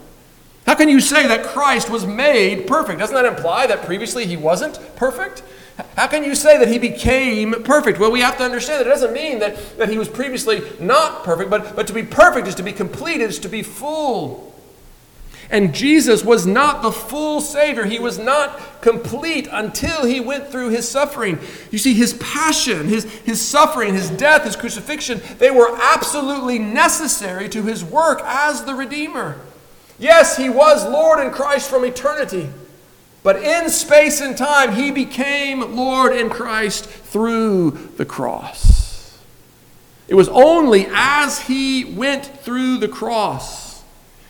How 0.65 0.75
can 0.75 0.87
you 0.87 0.99
say 0.99 1.27
that 1.27 1.43
Christ 1.43 1.89
was 1.89 2.05
made 2.05 2.67
perfect? 2.67 2.99
Doesn't 2.99 3.15
that 3.15 3.25
imply 3.25 3.67
that 3.67 3.83
previously 3.83 4.27
he 4.27 4.37
wasn't 4.37 4.79
perfect? 4.95 5.41
How 5.95 6.07
can 6.07 6.23
you 6.23 6.35
say 6.35 6.57
that 6.57 6.67
he 6.67 6.77
became 6.77 7.63
perfect? 7.63 7.99
Well, 7.99 8.11
we 8.11 8.21
have 8.21 8.37
to 8.37 8.43
understand 8.43 8.79
that 8.79 8.87
it 8.87 8.89
doesn't 8.89 9.13
mean 9.13 9.39
that, 9.39 9.77
that 9.77 9.89
he 9.89 9.97
was 9.97 10.09
previously 10.09 10.61
not 10.79 11.23
perfect, 11.23 11.49
but, 11.49 11.75
but 11.75 11.87
to 11.87 11.93
be 11.93 12.03
perfect 12.03 12.47
is 12.47 12.55
to 12.55 12.63
be 12.63 12.73
complete, 12.73 13.21
is 13.21 13.39
to 13.39 13.49
be 13.49 13.63
full. 13.63 14.49
And 15.51 15.73
Jesus 15.73 16.23
was 16.23 16.45
not 16.45 16.83
the 16.83 16.91
full 16.91 17.41
Savior. 17.41 17.85
He 17.85 17.97
was 17.97 18.19
not 18.19 18.81
complete 18.81 19.47
until 19.51 20.05
he 20.05 20.19
went 20.19 20.49
through 20.49 20.69
his 20.69 20.87
suffering. 20.87 21.39
You 21.71 21.79
see, 21.79 21.95
his 21.95 22.13
passion, 22.13 22.87
his, 22.87 23.05
his 23.21 23.41
suffering, 23.41 23.95
his 23.95 24.11
death, 24.11 24.43
his 24.43 24.55
crucifixion, 24.55 25.21
they 25.39 25.49
were 25.49 25.75
absolutely 25.81 26.59
necessary 26.59 27.49
to 27.49 27.63
his 27.63 27.83
work 27.83 28.21
as 28.23 28.63
the 28.65 28.75
Redeemer. 28.75 29.37
Yes, 29.97 30.37
he 30.37 30.49
was 30.49 30.87
Lord 30.87 31.19
in 31.19 31.31
Christ 31.31 31.69
from 31.69 31.83
eternity. 31.83 32.49
But 33.21 33.43
in 33.43 33.69
space 33.69 34.21
and 34.21 34.37
time, 34.37 34.73
he 34.73 34.91
became 34.91 35.75
Lord 35.75 36.15
in 36.15 36.29
Christ 36.29 36.85
through 36.85 37.71
the 37.97 38.05
cross. 38.05 39.19
It 40.07 40.15
was 40.15 40.29
only 40.29 40.87
as 40.91 41.41
he 41.41 41.83
went 41.83 42.25
through 42.25 42.77
the 42.77 42.87
cross, 42.87 43.83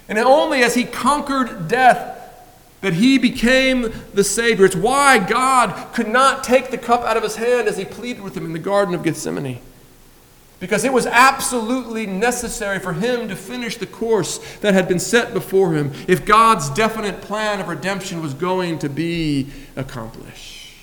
and 0.08 0.18
only 0.18 0.64
as 0.64 0.76
he 0.76 0.84
conquered 0.84 1.68
death, 1.68 2.18
that 2.82 2.94
he 2.94 3.18
became 3.18 3.94
the 4.14 4.24
Savior. 4.24 4.66
It's 4.66 4.76
why 4.76 5.20
God 5.20 5.94
could 5.94 6.08
not 6.08 6.44
take 6.44 6.72
the 6.72 6.78
cup 6.78 7.02
out 7.04 7.18
of 7.18 7.24
his 7.24 7.36
hand 7.36 7.68
as 7.68 7.78
he 7.78 7.86
pleaded 7.86 8.24
with 8.24 8.36
him 8.36 8.46
in 8.46 8.54
the 8.54 8.60
Garden 8.60 8.96
of 8.96 9.04
Gethsemane 9.04 9.62
because 10.60 10.84
it 10.84 10.92
was 10.92 11.06
absolutely 11.06 12.06
necessary 12.06 12.80
for 12.80 12.94
him 12.94 13.30
to 13.30 13.36
finish 13.36 13.78
the 13.78 13.86
course 13.86 14.40
that 14.58 14.74
had 14.74 14.88
been 14.88 15.00
set 15.00 15.34
before 15.34 15.74
him 15.74 15.92
if 16.08 16.26
God's 16.26 16.70
definite 16.72 17.22
plan 17.22 17.60
of 17.60 17.68
redemption 17.68 18.22
was 18.22 18.34
going 18.34 18.80
to 18.80 18.90
be 18.90 19.48
accomplished. 19.76 20.74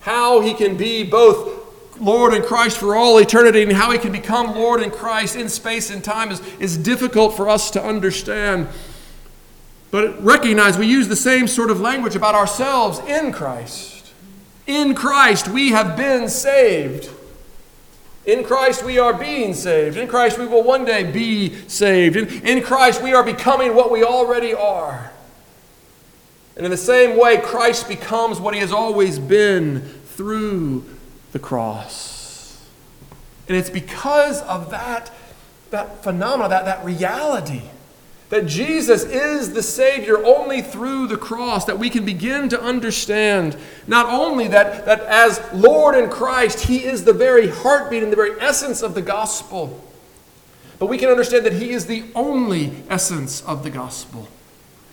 How 0.00 0.40
he 0.40 0.54
can 0.54 0.76
be 0.76 1.04
both 1.04 1.60
Lord 2.00 2.32
and 2.32 2.42
Christ 2.42 2.78
for 2.78 2.96
all 2.96 3.18
eternity 3.18 3.62
and 3.62 3.72
how 3.72 3.90
he 3.90 3.98
can 3.98 4.12
become 4.12 4.54
Lord 4.54 4.82
and 4.82 4.92
Christ 4.92 5.36
in 5.36 5.48
space 5.48 5.90
and 5.90 6.02
time 6.02 6.32
is, 6.32 6.40
is 6.58 6.76
difficult 6.76 7.36
for 7.36 7.48
us 7.48 7.70
to 7.72 7.84
understand. 7.84 8.66
But 9.90 10.22
recognize 10.24 10.78
we 10.78 10.86
use 10.86 11.08
the 11.08 11.16
same 11.16 11.46
sort 11.46 11.70
of 11.70 11.80
language 11.80 12.16
about 12.16 12.34
ourselves 12.34 12.98
in 13.00 13.30
Christ. 13.30 14.12
In 14.66 14.94
Christ, 14.94 15.48
we 15.48 15.70
have 15.70 15.96
been 15.96 16.28
saved. 16.28 17.10
In 18.24 18.44
Christ, 18.44 18.84
we 18.84 18.98
are 18.98 19.12
being 19.12 19.52
saved. 19.52 19.96
In 19.96 20.06
Christ, 20.06 20.38
we 20.38 20.46
will 20.46 20.62
one 20.62 20.84
day 20.84 21.10
be 21.10 21.54
saved. 21.68 22.16
In, 22.16 22.28
in 22.46 22.62
Christ, 22.62 23.02
we 23.02 23.12
are 23.12 23.24
becoming 23.24 23.74
what 23.74 23.90
we 23.90 24.04
already 24.04 24.54
are. 24.54 25.10
And 26.56 26.64
in 26.64 26.70
the 26.70 26.76
same 26.76 27.18
way, 27.18 27.38
Christ 27.38 27.88
becomes 27.88 28.38
what 28.38 28.54
he 28.54 28.60
has 28.60 28.72
always 28.72 29.18
been 29.18 29.80
through 29.80 30.84
the 31.32 31.38
cross. 31.38 32.64
And 33.48 33.56
it's 33.56 33.70
because 33.70 34.40
of 34.42 34.70
that, 34.70 35.10
that 35.70 36.04
phenomenon, 36.04 36.50
that, 36.50 36.64
that 36.66 36.84
reality 36.84 37.62
that 38.32 38.46
Jesus 38.46 39.04
is 39.04 39.52
the 39.52 39.62
Savior 39.62 40.24
only 40.24 40.62
through 40.62 41.06
the 41.06 41.18
cross, 41.18 41.66
that 41.66 41.78
we 41.78 41.90
can 41.90 42.06
begin 42.06 42.48
to 42.48 42.58
understand 42.58 43.58
not 43.86 44.06
only 44.06 44.48
that, 44.48 44.86
that 44.86 45.00
as 45.00 45.38
Lord 45.52 45.94
and 45.94 46.10
Christ, 46.10 46.60
He 46.60 46.82
is 46.82 47.04
the 47.04 47.12
very 47.12 47.48
heartbeat 47.48 48.02
and 48.02 48.10
the 48.10 48.16
very 48.16 48.40
essence 48.40 48.80
of 48.80 48.94
the 48.94 49.02
gospel, 49.02 49.78
but 50.78 50.86
we 50.86 50.96
can 50.96 51.10
understand 51.10 51.44
that 51.44 51.52
He 51.52 51.72
is 51.72 51.84
the 51.84 52.04
only 52.14 52.72
essence 52.88 53.42
of 53.42 53.64
the 53.64 53.70
gospel. 53.70 54.26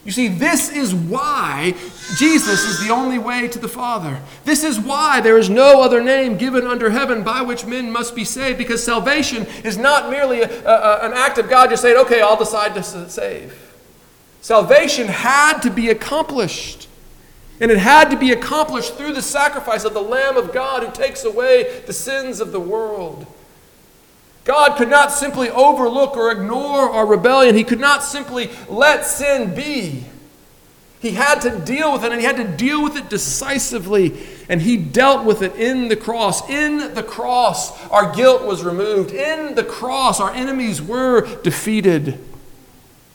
You 0.05 0.11
see, 0.13 0.29
this 0.29 0.69
is 0.69 0.95
why 0.95 1.75
Jesus 2.17 2.63
is 2.63 2.79
the 2.79 2.91
only 2.91 3.19
way 3.19 3.47
to 3.49 3.59
the 3.59 3.67
Father. 3.67 4.21
This 4.45 4.63
is 4.63 4.79
why 4.79 5.19
there 5.19 5.37
is 5.37 5.49
no 5.49 5.81
other 5.81 6.01
name 6.01 6.37
given 6.37 6.65
under 6.65 6.89
heaven 6.89 7.21
by 7.23 7.41
which 7.41 7.65
men 7.65 7.91
must 7.91 8.15
be 8.15 8.23
saved, 8.23 8.57
because 8.57 8.81
salvation 8.83 9.45
is 9.63 9.77
not 9.77 10.09
merely 10.09 10.41
a, 10.41 10.47
a, 10.47 11.05
an 11.05 11.13
act 11.13 11.37
of 11.37 11.49
God 11.49 11.69
just 11.69 11.81
saying, 11.81 11.97
okay, 11.97 12.21
I'll 12.21 12.37
decide 12.37 12.73
to 12.75 13.09
save. 13.09 13.75
Salvation 14.41 15.07
had 15.07 15.59
to 15.59 15.69
be 15.69 15.89
accomplished. 15.89 16.87
And 17.61 17.69
it 17.69 17.77
had 17.77 18.09
to 18.11 18.17
be 18.17 18.31
accomplished 18.31 18.95
through 18.95 19.13
the 19.13 19.21
sacrifice 19.21 19.83
of 19.83 19.93
the 19.93 20.01
Lamb 20.01 20.37
of 20.37 20.53
God 20.53 20.81
who 20.81 20.91
takes 20.93 21.25
away 21.25 21.81
the 21.85 21.93
sins 21.93 22.39
of 22.39 22.53
the 22.53 22.59
world. 22.59 23.27
God 24.45 24.77
could 24.77 24.89
not 24.89 25.11
simply 25.11 25.49
overlook 25.49 26.17
or 26.17 26.31
ignore 26.31 26.89
our 26.89 27.05
rebellion. 27.05 27.55
He 27.55 27.63
could 27.63 27.79
not 27.79 28.03
simply 28.03 28.49
let 28.67 29.05
sin 29.05 29.53
be. 29.53 30.05
He 30.99 31.11
had 31.11 31.39
to 31.41 31.59
deal 31.59 31.93
with 31.93 32.03
it, 32.03 32.11
and 32.11 32.19
he 32.19 32.27
had 32.27 32.37
to 32.37 32.47
deal 32.57 32.83
with 32.83 32.97
it 32.97 33.09
decisively. 33.09 34.19
And 34.49 34.61
he 34.61 34.75
dealt 34.75 35.25
with 35.25 35.41
it 35.41 35.55
in 35.55 35.87
the 35.87 35.95
cross. 35.95 36.49
In 36.49 36.93
the 36.93 37.03
cross, 37.03 37.87
our 37.89 38.13
guilt 38.13 38.43
was 38.43 38.63
removed. 38.63 39.11
In 39.11 39.55
the 39.55 39.63
cross, 39.63 40.19
our 40.19 40.31
enemies 40.31 40.81
were 40.81 41.41
defeated. 41.41 42.19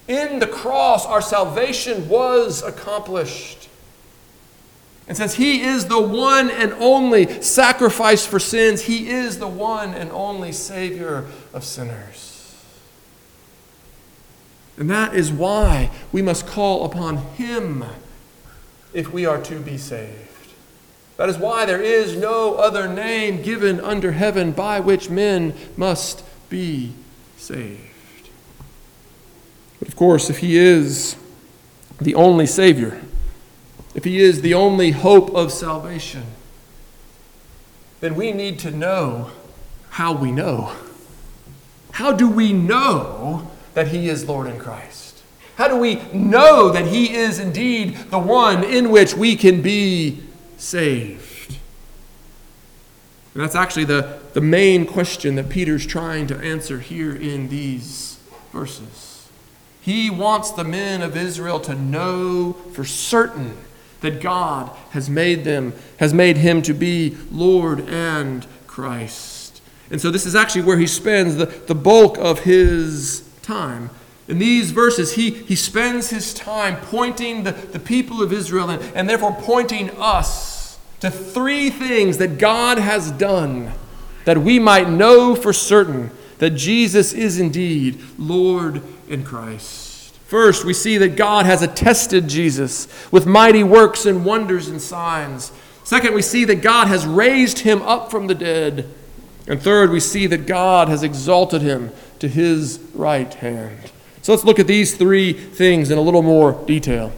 In 0.08 0.38
the 0.38 0.46
cross, 0.46 1.04
our 1.04 1.20
salvation 1.20 2.08
was 2.08 2.62
accomplished. 2.62 3.68
And 5.06 5.16
since 5.16 5.34
He 5.34 5.62
is 5.62 5.86
the 5.86 6.00
one 6.00 6.50
and 6.50 6.72
only 6.74 7.42
sacrifice 7.42 8.26
for 8.26 8.38
sins, 8.38 8.82
He 8.82 9.10
is 9.10 9.38
the 9.38 9.48
one 9.48 9.94
and 9.94 10.10
only 10.10 10.52
Savior 10.52 11.26
of 11.52 11.64
sinners. 11.64 12.30
And 14.76 14.90
that 14.90 15.14
is 15.14 15.30
why 15.30 15.90
we 16.10 16.22
must 16.22 16.46
call 16.46 16.84
upon 16.84 17.18
Him 17.34 17.84
if 18.92 19.12
we 19.12 19.26
are 19.26 19.40
to 19.42 19.60
be 19.60 19.76
saved. 19.76 20.30
That 21.16 21.28
is 21.28 21.38
why 21.38 21.64
there 21.64 21.82
is 21.82 22.16
no 22.16 22.54
other 22.54 22.88
name 22.88 23.42
given 23.42 23.80
under 23.80 24.12
heaven 24.12 24.50
by 24.50 24.80
which 24.80 25.10
men 25.10 25.54
must 25.76 26.24
be 26.48 26.92
saved. 27.36 28.30
But 29.78 29.88
of 29.88 29.96
course, 29.96 30.28
if 30.28 30.38
He 30.38 30.56
is 30.56 31.16
the 32.00 32.16
only 32.16 32.46
Savior, 32.46 33.00
if 33.94 34.04
He 34.04 34.20
is 34.20 34.42
the 34.42 34.54
only 34.54 34.90
hope 34.90 35.34
of 35.34 35.52
salvation, 35.52 36.24
then 38.00 38.14
we 38.16 38.32
need 38.32 38.58
to 38.60 38.70
know 38.70 39.30
how 39.90 40.12
we 40.12 40.32
know. 40.32 40.72
How 41.92 42.12
do 42.12 42.28
we 42.28 42.52
know 42.52 43.50
that 43.74 43.88
He 43.88 44.08
is 44.08 44.28
Lord 44.28 44.48
in 44.48 44.58
Christ? 44.58 45.22
How 45.56 45.68
do 45.68 45.76
we 45.76 46.02
know 46.12 46.70
that 46.70 46.86
He 46.86 47.14
is 47.14 47.38
indeed 47.38 47.94
the 48.10 48.18
one 48.18 48.64
in 48.64 48.90
which 48.90 49.14
we 49.14 49.36
can 49.36 49.62
be 49.62 50.22
saved? 50.56 51.58
And 53.34 53.42
that's 53.42 53.54
actually 53.54 53.84
the, 53.84 54.18
the 54.32 54.40
main 54.40 54.86
question 54.86 55.34
that 55.36 55.48
Peter's 55.48 55.86
trying 55.86 56.26
to 56.28 56.38
answer 56.38 56.80
here 56.80 57.14
in 57.14 57.48
these 57.48 58.18
verses. 58.52 59.28
He 59.80 60.08
wants 60.08 60.50
the 60.52 60.64
men 60.64 61.02
of 61.02 61.16
Israel 61.16 61.60
to 61.60 61.74
know 61.74 62.54
for 62.72 62.84
certain 62.84 63.56
that 64.04 64.20
God 64.20 64.70
has 64.90 65.08
made 65.08 65.44
them, 65.44 65.72
has 65.96 66.12
made 66.12 66.36
him 66.36 66.60
to 66.62 66.74
be 66.74 67.16
Lord 67.32 67.80
and 67.88 68.46
Christ. 68.66 69.62
And 69.90 69.98
so 69.98 70.10
this 70.10 70.26
is 70.26 70.36
actually 70.36 70.60
where 70.62 70.76
he 70.76 70.86
spends 70.86 71.36
the, 71.36 71.46
the 71.46 71.74
bulk 71.74 72.18
of 72.18 72.40
his 72.40 73.26
time. 73.40 73.88
In 74.28 74.38
these 74.38 74.72
verses, 74.72 75.14
he, 75.14 75.30
he 75.30 75.56
spends 75.56 76.10
his 76.10 76.34
time 76.34 76.76
pointing 76.76 77.44
the, 77.44 77.52
the 77.52 77.80
people 77.80 78.22
of 78.22 78.30
Israel 78.30 78.68
and, 78.68 78.82
and 78.94 79.08
therefore 79.08 79.32
pointing 79.40 79.90
us 79.92 80.78
to 81.00 81.10
three 81.10 81.70
things 81.70 82.18
that 82.18 82.38
God 82.38 82.76
has 82.76 83.10
done 83.10 83.72
that 84.26 84.36
we 84.36 84.58
might 84.58 84.88
know 84.88 85.34
for 85.34 85.54
certain 85.54 86.10
that 86.38 86.50
Jesus 86.50 87.14
is 87.14 87.40
indeed 87.40 88.02
Lord 88.18 88.82
and 89.08 89.24
Christ. 89.24 89.93
First, 90.26 90.64
we 90.64 90.72
see 90.72 90.98
that 90.98 91.16
God 91.16 91.46
has 91.46 91.62
attested 91.62 92.28
Jesus 92.28 92.88
with 93.12 93.26
mighty 93.26 93.62
works 93.62 94.06
and 94.06 94.24
wonders 94.24 94.68
and 94.68 94.80
signs. 94.80 95.52
Second, 95.84 96.14
we 96.14 96.22
see 96.22 96.44
that 96.46 96.62
God 96.62 96.88
has 96.88 97.06
raised 97.06 97.60
him 97.60 97.82
up 97.82 98.10
from 98.10 98.26
the 98.26 98.34
dead. 98.34 98.88
And 99.46 99.60
third, 99.60 99.90
we 99.90 100.00
see 100.00 100.26
that 100.26 100.46
God 100.46 100.88
has 100.88 101.02
exalted 101.02 101.62
him 101.62 101.92
to 102.18 102.28
his 102.28 102.80
right 102.94 103.32
hand. 103.34 103.92
So 104.22 104.32
let's 104.32 104.44
look 104.44 104.58
at 104.58 104.66
these 104.66 104.96
three 104.96 105.34
things 105.34 105.90
in 105.90 105.98
a 105.98 106.00
little 106.00 106.22
more 106.22 106.52
detail. 106.66 107.12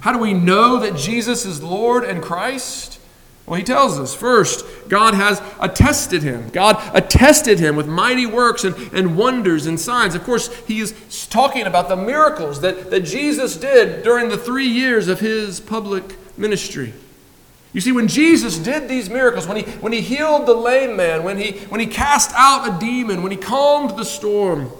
How 0.00 0.12
do 0.12 0.18
we 0.18 0.34
know 0.34 0.80
that 0.80 0.96
Jesus 0.96 1.46
is 1.46 1.62
Lord 1.62 2.04
and 2.04 2.22
Christ? 2.22 2.99
Well, 3.46 3.58
he 3.58 3.64
tells 3.64 3.98
us 3.98 4.14
first, 4.14 4.64
God 4.88 5.14
has 5.14 5.42
attested 5.60 6.22
him. 6.22 6.50
God 6.50 6.80
attested 6.94 7.58
him 7.58 7.74
with 7.74 7.88
mighty 7.88 8.26
works 8.26 8.62
and, 8.62 8.76
and 8.92 9.16
wonders 9.16 9.66
and 9.66 9.80
signs. 9.80 10.14
Of 10.14 10.22
course, 10.22 10.54
he 10.66 10.80
is 10.80 11.26
talking 11.26 11.66
about 11.66 11.88
the 11.88 11.96
miracles 11.96 12.60
that, 12.60 12.90
that 12.90 13.00
Jesus 13.00 13.56
did 13.56 14.04
during 14.04 14.28
the 14.28 14.38
three 14.38 14.68
years 14.68 15.08
of 15.08 15.18
his 15.18 15.58
public 15.58 16.16
ministry. 16.38 16.92
You 17.72 17.80
see, 17.80 17.92
when 17.92 18.08
Jesus 18.08 18.58
did 18.58 18.88
these 18.88 19.08
miracles, 19.08 19.46
when 19.46 19.56
he, 19.56 19.62
when 19.62 19.92
he 19.92 20.00
healed 20.00 20.46
the 20.46 20.54
lame 20.54 20.96
man, 20.96 21.22
when 21.22 21.38
he, 21.38 21.52
when 21.68 21.80
he 21.80 21.86
cast 21.86 22.32
out 22.34 22.68
a 22.68 22.78
demon, 22.78 23.22
when 23.22 23.30
he 23.30 23.38
calmed 23.38 23.96
the 23.96 24.04
storm, 24.04 24.70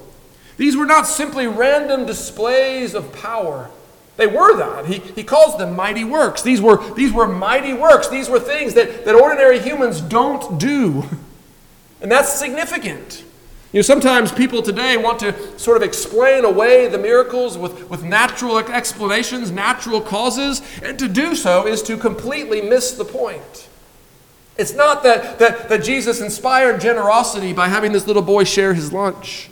these 0.56 0.76
were 0.76 0.86
not 0.86 1.06
simply 1.06 1.46
random 1.46 2.04
displays 2.04 2.94
of 2.94 3.12
power. 3.12 3.70
They 4.20 4.26
were 4.26 4.54
that. 4.58 4.84
He, 4.84 4.98
he 4.98 5.24
calls 5.24 5.56
them 5.56 5.74
mighty 5.74 6.04
works. 6.04 6.42
These 6.42 6.60
were, 6.60 6.92
these 6.92 7.10
were 7.10 7.26
mighty 7.26 7.72
works. 7.72 8.06
These 8.06 8.28
were 8.28 8.38
things 8.38 8.74
that, 8.74 9.06
that 9.06 9.14
ordinary 9.14 9.58
humans 9.58 10.00
don't 10.02 10.60
do. 10.60 11.04
And 12.02 12.10
that's 12.10 12.32
significant. 12.32 13.24
You 13.72 13.80
know, 13.80 13.82
sometimes 13.82 14.32
people 14.32 14.62
today 14.62 14.96
want 14.96 15.18
to 15.18 15.58
sort 15.58 15.76
of 15.76 15.82
explain 15.82 16.46
away 16.46 16.88
the 16.88 16.96
miracles 16.96 17.58
with, 17.58 17.90
with 17.90 18.02
natural 18.02 18.56
explanations, 18.56 19.50
natural 19.50 20.00
causes, 20.00 20.62
and 20.82 20.98
to 20.98 21.06
do 21.06 21.34
so 21.34 21.66
is 21.66 21.82
to 21.82 21.98
completely 21.98 22.62
miss 22.62 22.92
the 22.92 23.04
point. 23.04 23.68
It's 24.56 24.72
not 24.72 25.02
that, 25.02 25.38
that, 25.40 25.68
that 25.68 25.84
Jesus 25.84 26.22
inspired 26.22 26.80
generosity 26.80 27.52
by 27.52 27.68
having 27.68 27.92
this 27.92 28.06
little 28.06 28.22
boy 28.22 28.44
share 28.44 28.72
his 28.72 28.94
lunch. 28.94 29.50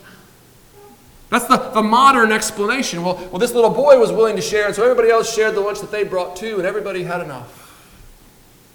That's 1.31 1.47
the, 1.47 1.57
the 1.57 1.83
modern 1.83 2.33
explanation. 2.33 3.03
Well, 3.03 3.17
well, 3.31 3.38
this 3.38 3.53
little 3.53 3.71
boy 3.71 3.99
was 3.99 4.11
willing 4.11 4.37
to 4.37 4.43
share, 4.43 4.67
and 4.67 4.75
so 4.75 4.83
everybody 4.83 5.11
else 5.11 5.35
shared 5.35 5.55
the 5.55 5.61
lunch 5.61 5.81
that 5.81 5.91
they 5.91 6.05
brought 6.05 6.37
too, 6.37 6.57
and 6.57 6.67
everybody 6.67 7.03
had 7.03 7.21
enough. 7.21 7.55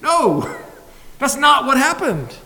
No, 0.02 0.56
that's 1.20 1.36
not 1.36 1.66
what 1.66 1.78
happened. 1.78 2.38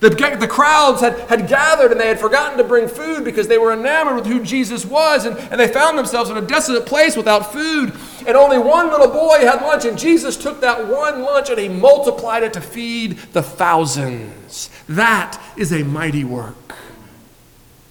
The, 0.00 0.08
the 0.08 0.48
crowds 0.48 1.02
had, 1.02 1.18
had 1.28 1.46
gathered 1.46 1.92
and 1.92 2.00
they 2.00 2.08
had 2.08 2.18
forgotten 2.18 2.56
to 2.56 2.64
bring 2.64 2.88
food 2.88 3.22
because 3.22 3.48
they 3.48 3.58
were 3.58 3.74
enamored 3.74 4.16
with 4.16 4.26
who 4.26 4.42
Jesus 4.42 4.86
was, 4.86 5.26
and, 5.26 5.36
and 5.36 5.60
they 5.60 5.68
found 5.68 5.98
themselves 5.98 6.30
in 6.30 6.38
a 6.38 6.40
desolate 6.40 6.86
place 6.86 7.16
without 7.16 7.52
food. 7.52 7.92
And 8.26 8.34
only 8.34 8.56
one 8.56 8.90
little 8.90 9.08
boy 9.08 9.40
had 9.40 9.60
lunch, 9.60 9.84
and 9.84 9.98
Jesus 9.98 10.38
took 10.38 10.62
that 10.62 10.88
one 10.88 11.20
lunch 11.22 11.50
and 11.50 11.58
he 11.58 11.68
multiplied 11.68 12.42
it 12.42 12.54
to 12.54 12.62
feed 12.62 13.18
the 13.34 13.42
thousands. 13.42 14.70
That 14.88 15.38
is 15.58 15.70
a 15.70 15.84
mighty 15.84 16.24
work. 16.24 16.56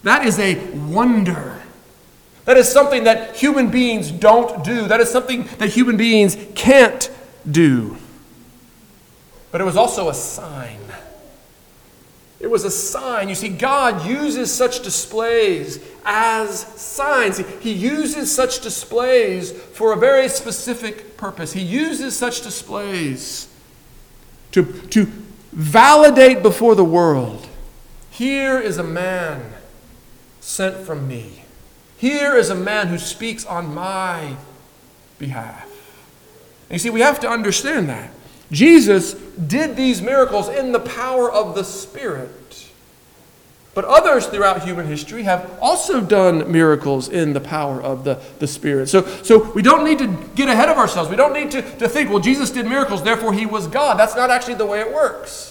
That 0.04 0.26
is 0.26 0.40
a 0.40 0.56
wonder. 0.72 1.62
That 2.46 2.58
is 2.58 2.68
something 2.68 3.04
that 3.04 3.36
human 3.36 3.70
beings 3.70 4.12
don't 4.12 4.64
do. 4.64 4.88
That 4.88 5.00
is 5.00 5.10
something 5.10 5.48
that 5.58 5.70
human 5.70 5.98
beings 5.98 6.38
can't 6.56 7.12
do. 7.50 7.98
But 9.52 9.62
it 9.62 9.66
was 9.66 9.78
also 9.78 10.10
a 10.10 10.14
sign. 10.14 10.80
It 12.40 12.48
was 12.48 12.64
a 12.64 12.72
sign. 12.72 13.28
You 13.28 13.36
see, 13.36 13.50
God 13.50 14.08
uses 14.08 14.52
such 14.52 14.82
displays 14.82 15.84
as 16.06 16.60
signs. 16.60 17.40
He 17.60 17.74
uses 17.74 18.34
such 18.34 18.62
displays 18.62 19.52
for 19.52 19.92
a 19.92 19.98
very 19.98 20.30
specific 20.30 21.18
purpose. 21.18 21.52
He 21.52 21.62
uses 21.62 22.16
such 22.16 22.42
displays 22.42 23.50
to, 24.54 24.64
to 24.64 25.06
validate 25.52 26.42
before 26.42 26.76
the 26.76 26.86
world 26.86 27.50
here 28.20 28.60
is 28.60 28.78
a 28.78 28.84
man 28.84 29.54
sent 30.40 30.78
from 30.78 31.08
me. 31.08 31.44
Here 31.98 32.36
is 32.36 32.50
a 32.50 32.56
man 32.56 32.88
who 32.88 32.98
speaks 32.98 33.46
on 33.46 33.74
my 33.74 34.38
behalf. 35.18 35.66
And 36.70 36.76
you 36.76 36.80
see, 36.80 36.90
we 36.90 37.02
have 37.02 37.20
to 37.22 37.30
understand 37.30 37.90
that. 37.90 38.12
Jesus 38.52 39.14
did 39.14 39.76
these 39.76 40.02
miracles 40.02 40.50
in 40.50 40.72
the 40.72 40.80
power 40.80 41.32
of 41.32 41.56
the 41.56 41.64
Spirit. 41.64 42.68
But 43.76 43.86
others 43.86 44.28
throughout 44.28 44.64
human 44.64 44.88
history 44.88 45.24
have 45.24 45.58
also 45.62 46.02
done 46.02 46.52
miracles 46.52 47.08
in 47.08 47.34
the 47.34 47.40
power 47.40 47.82
of 47.82 48.04
the, 48.04 48.16
the 48.40 48.48
Spirit. 48.48 48.90
So, 48.90 49.06
so 49.24 49.52
we 49.54 49.62
don't 49.62 49.84
need 49.84 50.00
to 50.00 50.08
get 50.36 50.50
ahead 50.50 50.70
of 50.70 50.78
ourselves. 50.78 51.10
We 51.10 51.16
don't 51.16 51.34
need 51.34 51.52
to, 51.52 51.62
to 51.78 51.88
think, 51.88 52.10
well, 52.10 52.20
Jesus 52.20 52.50
did 52.50 52.66
miracles, 52.66 53.04
therefore 53.04 53.34
he 53.34 53.46
was 53.46 53.68
God. 53.68 54.00
That's 54.00 54.16
not 54.16 54.32
actually 54.32 54.56
the 54.56 54.66
way 54.66 54.80
it 54.80 54.92
works. 54.92 55.49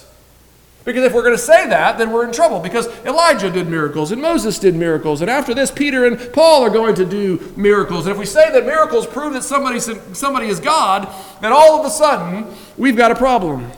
Because 0.89 1.05
if 1.05 1.13
we're 1.13 1.23
going 1.23 1.37
to 1.37 1.43
say 1.43 1.69
that, 1.69 1.99
then 1.99 2.11
we're 2.13 2.25
in 2.25 2.33
trouble. 2.33 2.61
Because 2.61 2.87
Elijah 3.05 3.51
did 3.51 3.69
miracles 3.69 4.11
and 4.11 4.23
Moses 4.23 4.59
did 4.59 4.75
miracles. 4.75 5.21
And 5.21 5.29
after 5.29 5.53
this, 5.53 5.71
Peter 5.71 6.07
and 6.07 6.33
Paul 6.33 6.63
are 6.63 6.71
going 6.71 6.95
to 6.95 7.05
do 7.05 7.53
miracles. 7.59 8.07
And 8.07 8.13
if 8.13 8.19
we 8.19 8.25
say 8.25 8.51
that 8.51 8.65
miracles 8.65 9.07
prove 9.07 9.35
that 9.35 9.45
somebody, 9.45 9.81
somebody 9.81 10.47
is 10.47 10.61
God, 10.61 11.07
then 11.43 11.53
all 11.53 11.79
of 11.79 11.85
a 11.85 11.91
sudden, 11.91 12.47
we've 12.79 12.97
got 12.97 13.11
a 13.11 13.15
problem. 13.15 13.71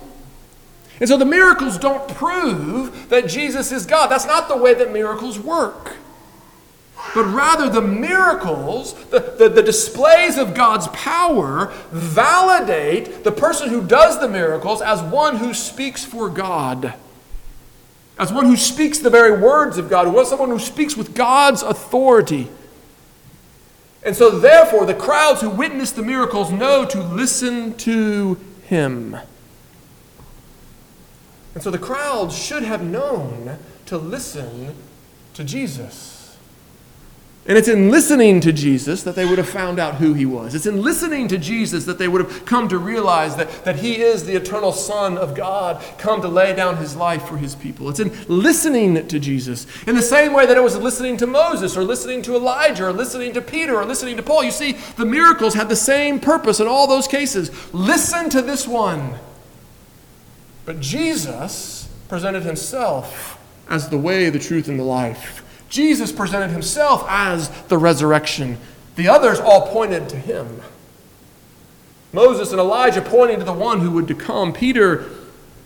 And 1.01 1.09
so 1.09 1.17
the 1.17 1.25
miracles 1.25 1.79
don't 1.79 2.07
prove 2.11 3.09
that 3.09 3.27
Jesus 3.27 3.73
is 3.73 3.87
God. 3.87 4.07
That's 4.07 4.27
not 4.27 4.47
the 4.47 4.57
way 4.57 4.73
that 4.75 4.93
miracles 4.93 5.37
work 5.37 5.97
but 7.15 7.25
rather 7.25 7.69
the 7.69 7.83
miracles, 7.83 8.95
the, 9.07 9.21
the, 9.21 9.49
the, 9.49 9.63
displays 9.63 10.39
of 10.39 10.55
God's 10.55 10.87
power, 10.89 11.73
validate 11.91 13.25
the 13.25 13.33
person 13.33 13.69
who 13.69 13.85
does 13.85 14.21
the 14.21 14.29
miracles 14.29 14.81
as 14.81 15.03
one 15.03 15.37
who 15.37 15.53
speaks 15.53 16.05
for 16.05 16.29
God, 16.29 16.95
as 18.19 18.33
one 18.33 18.47
who 18.47 18.57
speaks 18.57 18.99
the 18.99 19.11
very 19.11 19.41
words 19.41 19.77
of 19.77 19.91
God, 19.91 20.15
as 20.15 20.29
someone 20.29 20.51
who 20.51 20.59
speaks 20.59 20.97
with 20.97 21.15
God's 21.15 21.63
authority. 21.63 22.49
And 24.03 24.17
so, 24.17 24.31
therefore, 24.31 24.87
the 24.87 24.95
crowds 24.95 25.41
who 25.41 25.51
witness 25.51 25.93
the 25.93 26.03
miracles 26.03 26.51
know 26.51 26.85
to 26.87 27.03
listen 27.03 27.77
to 27.79 28.39
him. 28.65 29.17
And 31.55 31.63
so 31.63 31.71
the 31.71 31.79
crowds 31.79 32.39
should 32.39 32.63
have 32.63 32.83
known 32.83 33.59
to 33.87 33.99
listen 33.99 34.77
to 35.35 35.45
Jesus. 35.45 36.10
And 37.49 37.57
it's 37.57 37.69
in 37.69 37.91
listening 37.91 38.43
to 38.43 38.53
Jesus 38.53 39.03
that 39.03 39.17
they 39.17 39.25
would 39.25 39.39
have 39.39 39.49
found 39.49 39.79
out 39.79 39.95
who 39.95 40.13
he 40.13 40.27
was. 40.27 40.55
It's 40.55 40.67
in 40.67 40.83
listening 40.83 41.27
to 41.29 41.39
Jesus 41.39 41.87
that 41.87 41.99
they 41.99 42.07
would 42.07 42.21
have 42.21 42.45
come 42.45 42.69
to 42.69 42.77
realize 42.77 43.35
that, 43.37 43.65
that 43.65 43.77
he 43.77 44.03
is 44.03 44.25
the 44.25 44.37
eternal 44.37 44.73
Son 44.73 45.17
of 45.17 45.35
God, 45.35 45.83
come 45.97 46.21
to 46.21 46.29
lay 46.29 46.55
down 46.55 46.77
his 46.77 46.97
life 46.97 47.27
for 47.27 47.39
his 47.39 47.55
people. 47.55 47.89
It's 47.89 47.99
in 47.99 48.13
listening 48.29 49.09
to 49.09 49.19
Jesus. 49.19 49.67
In 49.87 49.97
the 49.97 50.03
same 50.03 50.35
way 50.35 50.45
that 50.45 50.57
it 50.57 50.63
was 50.63 50.77
listening 50.77 51.17
to 51.17 51.27
Moses, 51.27 51.79
or 51.79 51.83
listening 51.83 52.21
to 52.23 52.37
Elijah, 52.37 52.87
or 52.87 52.93
listening 52.93 53.33
to 53.33 53.41
Peter, 53.41 53.75
or 53.75 53.87
listening 53.87 54.19
to 54.19 54.23
Paul. 54.23 54.45
You 54.45 54.51
see, 54.51 54.73
the 54.97 55.07
miracles 55.07 55.55
had 55.55 55.71
the 55.71 55.77
same 55.77 56.21
purpose 56.21 56.61
in 56.61 56.67
all 56.67 56.87
those 56.87 57.09
cases. 57.09 57.51
Listen 57.73 58.29
to 58.31 58.43
this 58.43 58.69
one. 58.69 59.15
But 60.67 60.81
Jesus 60.81 61.89
presented 62.07 62.43
himself 62.43 63.39
as 63.67 63.89
the 63.89 63.99
way, 63.99 64.29
the 64.29 64.39
truth, 64.39 64.69
and 64.69 64.79
the 64.79 64.85
life. 64.85 65.43
Jesus 65.71 66.11
presented 66.11 66.51
himself 66.51 67.05
as 67.09 67.49
the 67.69 67.79
resurrection. 67.79 68.59
The 68.97 69.09
others 69.09 69.39
all 69.39 69.69
pointed 69.69 70.09
to 70.11 70.17
him. 70.17 70.61
Moses 72.13 72.51
and 72.51 72.61
Elijah 72.61 73.01
pointing 73.01 73.39
to 73.39 73.45
the 73.45 73.53
one 73.53 73.81
who 73.81 73.93
would 73.93 74.19
come. 74.19 74.53
Peter 74.53 75.07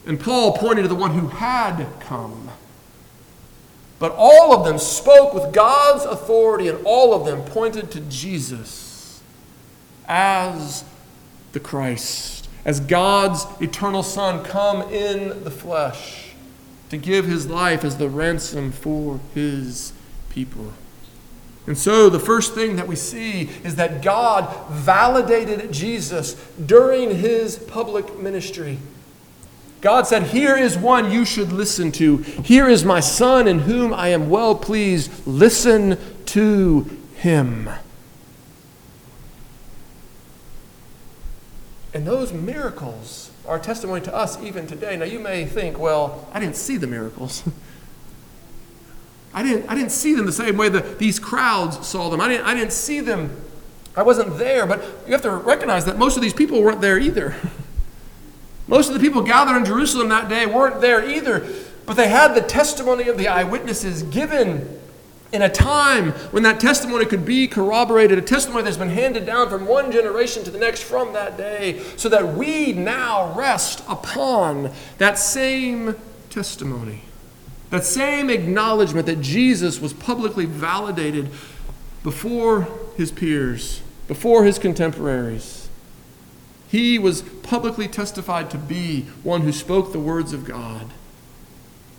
and 0.06 0.20
Paul 0.20 0.56
pointing 0.58 0.84
to 0.84 0.88
the 0.88 0.94
one 0.94 1.12
who 1.12 1.28
had 1.28 1.86
come. 2.00 2.50
But 3.98 4.14
all 4.16 4.54
of 4.54 4.66
them 4.66 4.78
spoke 4.78 5.32
with 5.32 5.54
God's 5.54 6.04
authority, 6.04 6.68
and 6.68 6.84
all 6.84 7.14
of 7.14 7.24
them 7.24 7.40
pointed 7.42 7.90
to 7.92 8.00
Jesus 8.00 9.22
as 10.06 10.84
the 11.52 11.60
Christ, 11.60 12.46
as 12.66 12.80
God's 12.80 13.46
eternal 13.62 14.02
Son 14.02 14.44
come 14.44 14.82
in 14.92 15.44
the 15.44 15.50
flesh 15.50 16.33
to 16.94 16.98
give 17.04 17.24
his 17.24 17.48
life 17.48 17.84
as 17.84 17.96
the 17.96 18.08
ransom 18.08 18.70
for 18.70 19.18
his 19.34 19.92
people. 20.30 20.72
And 21.66 21.76
so, 21.76 22.08
the 22.08 22.20
first 22.20 22.54
thing 22.54 22.76
that 22.76 22.86
we 22.86 22.94
see 22.94 23.50
is 23.64 23.76
that 23.76 24.02
God 24.02 24.54
validated 24.70 25.72
Jesus 25.72 26.34
during 26.64 27.16
his 27.16 27.56
public 27.56 28.18
ministry. 28.18 28.78
God 29.80 30.06
said, 30.06 30.24
Here 30.24 30.56
is 30.56 30.78
one 30.78 31.10
you 31.10 31.24
should 31.24 31.52
listen 31.52 31.90
to. 31.92 32.18
Here 32.18 32.68
is 32.68 32.84
my 32.84 33.00
son 33.00 33.48
in 33.48 33.60
whom 33.60 33.92
I 33.92 34.08
am 34.08 34.30
well 34.30 34.54
pleased. 34.54 35.26
Listen 35.26 35.98
to 36.26 36.88
him. 37.16 37.70
And 41.92 42.06
those 42.06 42.32
miracles 42.32 43.23
are 43.46 43.58
testimony 43.58 44.00
to 44.02 44.14
us 44.14 44.40
even 44.42 44.66
today. 44.66 44.96
Now, 44.96 45.04
you 45.04 45.18
may 45.18 45.44
think, 45.44 45.78
well, 45.78 46.28
I 46.32 46.40
didn't 46.40 46.56
see 46.56 46.76
the 46.76 46.86
miracles. 46.86 47.42
I 49.34 49.42
didn't, 49.42 49.68
I 49.68 49.74
didn't 49.74 49.90
see 49.90 50.14
them 50.14 50.26
the 50.26 50.32
same 50.32 50.56
way 50.56 50.68
that 50.68 50.98
these 50.98 51.18
crowds 51.18 51.86
saw 51.86 52.08
them. 52.08 52.20
I 52.20 52.28
didn't, 52.28 52.46
I 52.46 52.54
didn't 52.54 52.72
see 52.72 53.00
them. 53.00 53.36
I 53.96 54.02
wasn't 54.02 54.38
there. 54.38 54.66
But 54.66 54.82
you 55.06 55.12
have 55.12 55.22
to 55.22 55.30
recognize 55.30 55.84
that 55.86 55.98
most 55.98 56.16
of 56.16 56.22
these 56.22 56.32
people 56.32 56.62
weren't 56.62 56.80
there 56.80 56.98
either. 56.98 57.34
most 58.68 58.88
of 58.88 58.94
the 58.94 59.00
people 59.00 59.22
gathered 59.22 59.56
in 59.56 59.64
Jerusalem 59.64 60.08
that 60.08 60.28
day 60.28 60.46
weren't 60.46 60.80
there 60.80 61.04
either. 61.08 61.46
But 61.84 61.94
they 61.94 62.08
had 62.08 62.34
the 62.34 62.40
testimony 62.40 63.08
of 63.08 63.18
the 63.18 63.28
eyewitnesses 63.28 64.04
given 64.04 64.80
in 65.34 65.42
a 65.42 65.48
time 65.48 66.12
when 66.30 66.44
that 66.44 66.60
testimony 66.60 67.04
could 67.04 67.24
be 67.24 67.48
corroborated, 67.48 68.16
a 68.16 68.22
testimony 68.22 68.62
that's 68.62 68.76
been 68.76 68.88
handed 68.88 69.26
down 69.26 69.50
from 69.50 69.66
one 69.66 69.90
generation 69.90 70.44
to 70.44 70.50
the 70.50 70.58
next 70.58 70.84
from 70.84 71.12
that 71.12 71.36
day, 71.36 71.82
so 71.96 72.08
that 72.08 72.34
we 72.34 72.72
now 72.72 73.34
rest 73.36 73.82
upon 73.88 74.70
that 74.98 75.18
same 75.18 75.96
testimony, 76.30 77.02
that 77.70 77.84
same 77.84 78.30
acknowledgement 78.30 79.06
that 79.06 79.20
Jesus 79.20 79.80
was 79.80 79.92
publicly 79.92 80.46
validated 80.46 81.28
before 82.04 82.68
his 82.96 83.10
peers, 83.10 83.82
before 84.06 84.44
his 84.44 84.56
contemporaries. 84.56 85.68
He 86.68 86.96
was 86.96 87.22
publicly 87.22 87.88
testified 87.88 88.50
to 88.50 88.58
be 88.58 89.02
one 89.24 89.40
who 89.40 89.52
spoke 89.52 89.92
the 89.92 89.98
words 89.98 90.32
of 90.32 90.44
God, 90.44 90.92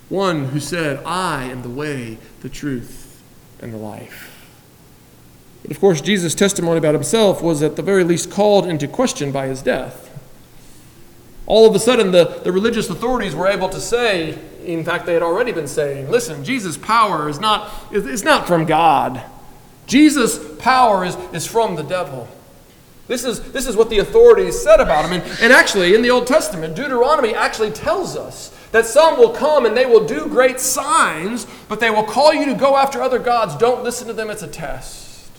one 0.08 0.46
who 0.46 0.62
said, 0.62 1.04
I 1.04 1.44
am 1.46 1.64
the 1.64 1.70
way, 1.70 2.18
the 2.42 2.50
truth, 2.50 3.05
and 3.62 3.74
the 3.74 3.78
life. 3.78 4.32
But 5.62 5.72
of 5.72 5.80
course, 5.80 6.02
Jesus' 6.02 6.36
testimony 6.36 6.78
about 6.78 6.94
himself 6.94 7.42
was 7.42 7.64
at 7.64 7.76
the 7.76 7.82
very 7.82 8.04
least 8.04 8.30
called 8.30 8.68
into 8.68 8.88
question 8.88 9.32
by 9.32 9.48
his 9.48 9.62
death. 9.62 10.04
All 11.48 11.68
of 11.68 11.76
a 11.76 11.80
sudden, 11.80 12.12
the, 12.12 12.42
the 12.44 12.52
religious 12.52 12.90
authorities 12.90 13.36
were 13.36 13.48
able 13.48 13.70
to 13.70 13.80
say, 13.80 14.38
in 14.64 14.84
fact, 14.84 15.06
they 15.06 15.14
had 15.14 15.22
already 15.22 15.52
been 15.52 15.68
saying, 15.68 16.10
listen, 16.10 16.44
Jesus' 16.44 16.78
power 16.78 17.30
is 17.30 17.40
not, 17.40 17.72
is, 17.92 18.24
not 18.24 18.48
from 18.48 18.66
God. 18.66 19.24
Jesus' 19.86 20.40
power 20.58 21.06
is, 21.06 21.16
is 21.34 21.46
from 21.46 21.76
the 21.76 21.84
devil. 21.84 22.28
This 23.08 23.24
is, 23.24 23.52
this 23.52 23.68
is 23.68 23.76
what 23.76 23.92
the 23.92 24.00
authorities 24.00 24.60
said 24.60 24.80
about 24.80 25.06
him. 25.06 25.22
And, 25.22 25.40
and 25.40 25.54
actually, 25.54 25.94
in 25.94 26.02
the 26.02 26.10
Old 26.10 26.26
Testament, 26.26 26.76
Deuteronomy 26.76 27.36
actually 27.36 27.70
tells 27.70 28.18
us 28.18 28.52
that 28.76 28.86
some 28.86 29.18
will 29.18 29.30
come 29.30 29.66
and 29.66 29.76
they 29.76 29.86
will 29.86 30.06
do 30.06 30.28
great 30.28 30.60
signs, 30.60 31.48
but 31.70 31.80
they 31.80 31.90
will 31.90 32.04
call 32.04 32.34
you 32.34 32.44
to 32.48 32.54
go 32.54 32.76
after 32.76 33.02
other 33.02 33.20
gods. 33.20 33.56
Don't 33.56 33.86
listen 33.86 34.06
to 34.08 34.14
them, 34.14 34.30
it's 34.30 34.42
a 34.42 34.50
test. 34.50 35.30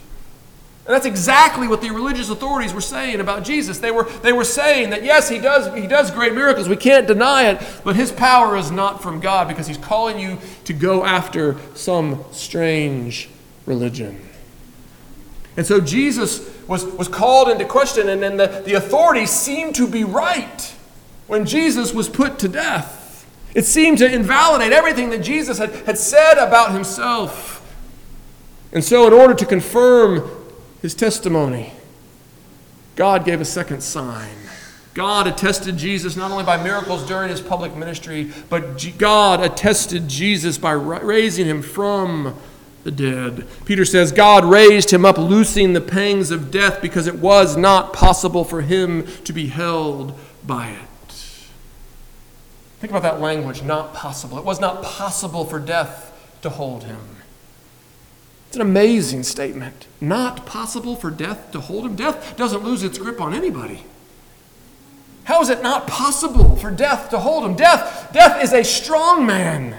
And 0.87 0.95
that's 0.95 1.05
exactly 1.05 1.69
what 1.69 1.83
the 1.83 1.91
religious 1.91 2.31
authorities 2.31 2.73
were 2.73 2.81
saying 2.81 3.21
about 3.21 3.45
Jesus. 3.45 3.79
They 3.79 3.91
were, 3.91 4.05
they 4.23 4.33
were 4.33 4.43
saying 4.43 4.89
that 4.89 5.05
yes, 5.05 5.29
he 5.29 5.39
does, 5.39 5.71
he 5.75 5.87
does 5.87 6.11
great 6.11 6.33
miracles, 6.33 6.67
we 6.67 6.77
can't 6.77 7.07
deny 7.07 7.51
it, 7.51 7.63
but 7.85 7.95
his 7.95 8.11
power 8.11 8.57
is 8.57 8.71
not 8.71 9.03
from 9.03 9.21
God 9.21 9.49
because 9.49 9.67
he's 9.67 9.77
calling 9.77 10.19
you 10.19 10.39
to 10.65 10.73
go 10.73 11.05
after 11.05 11.59
some 11.75 12.25
strange 12.33 13.29
religion. 13.67 14.19
And 15.59 15.67
so 15.67 15.79
Jesus 15.79 16.51
was, 16.67 16.87
was 16.87 17.09
called 17.09 17.51
into 17.51 17.67
question, 17.67 18.09
and 18.09 18.23
then 18.23 18.39
the, 18.39 18.63
the 18.65 18.73
authorities 18.73 19.29
seemed 19.29 19.75
to 19.75 19.87
be 19.87 20.05
right 20.05 20.75
when 21.27 21.45
Jesus 21.45 21.93
was 21.93 22.09
put 22.09 22.39
to 22.39 22.49
death. 22.49 23.03
It 23.57 23.65
seemed 23.65 23.97
to 23.99 24.13
invalidate 24.13 24.75
everything 24.75 25.09
that 25.11 25.23
Jesus 25.23 25.57
had, 25.57 25.71
had 25.87 25.97
said 25.97 26.35
about 26.37 26.73
himself. 26.73 27.63
And 28.71 28.85
so, 28.85 29.07
in 29.07 29.15
order 29.15 29.33
to 29.33 29.47
confirm 29.47 30.31
his 30.83 30.95
testimony, 30.95 31.73
God 32.97 33.25
gave 33.25 33.41
a 33.41 33.47
second 33.47 33.81
sign. 33.81 34.37
God 34.93 35.27
attested 35.27 35.79
Jesus 35.79 36.17
not 36.17 36.31
only 36.31 36.45
by 36.45 36.63
miracles 36.63 37.07
during 37.09 37.31
his 37.31 37.41
public 37.41 37.75
ministry, 37.75 38.31
but 38.51 38.87
God 38.99 39.41
attested 39.41 40.07
Jesus 40.07 40.59
by 40.59 40.73
raising 40.73 41.47
him 41.47 41.63
from 41.63 42.39
the 42.85 42.91
dead. 42.91 43.47
Peter 43.65 43.87
says, 43.87 44.13
God 44.13 44.45
raised 44.45 44.91
him 44.91 45.07
up, 45.07 45.17
loosing 45.17 45.73
the 45.73 45.81
pangs 45.81 46.31
of 46.31 46.51
death 46.51 46.83
because 46.83 47.07
it 47.07 47.21
was 47.21 47.57
not 47.57 47.95
possible 47.95 48.45
for 48.45 48.61
him 48.61 49.07
to 49.25 49.33
be 49.33 49.47
held 49.47 50.13
by 50.47 50.69
it. 50.69 50.89
Think 52.87 52.99
about 52.99 53.15
that 53.15 53.21
language 53.21 53.65
not 53.65 53.95
possible. 53.95 54.39
It 54.39 54.45
was 54.45 54.61
not 54.61 54.81
possible 54.81 55.45
for 55.45 55.59
death 55.59 56.17
to 56.43 56.49
hold 56.49 56.85
him. 56.85 57.01
It's 58.47 58.55
an 58.55 58.63
amazing 58.63 59.25
statement. 59.25 59.89
Not 60.01 60.47
possible 60.47 60.95
for 60.95 61.11
death 61.11 61.51
to 61.51 61.59
hold 61.59 61.85
him. 61.85 61.97
Death 61.97 62.37
doesn't 62.37 62.63
lose 62.63 62.85
its 62.85 62.97
grip 62.97 63.21
on 63.21 63.35
anybody. 63.35 63.83
How 65.25 65.43
is 65.43 65.49
it 65.49 65.65
not 65.65 65.89
possible 65.89 66.55
for 66.55 66.71
death 66.71 67.11
to 67.11 67.19
hold 67.19 67.45
him? 67.45 67.57
Death, 67.57 68.13
death 68.13 68.41
is 68.41 68.53
a 68.53 68.63
strong 68.63 69.27
man. 69.27 69.75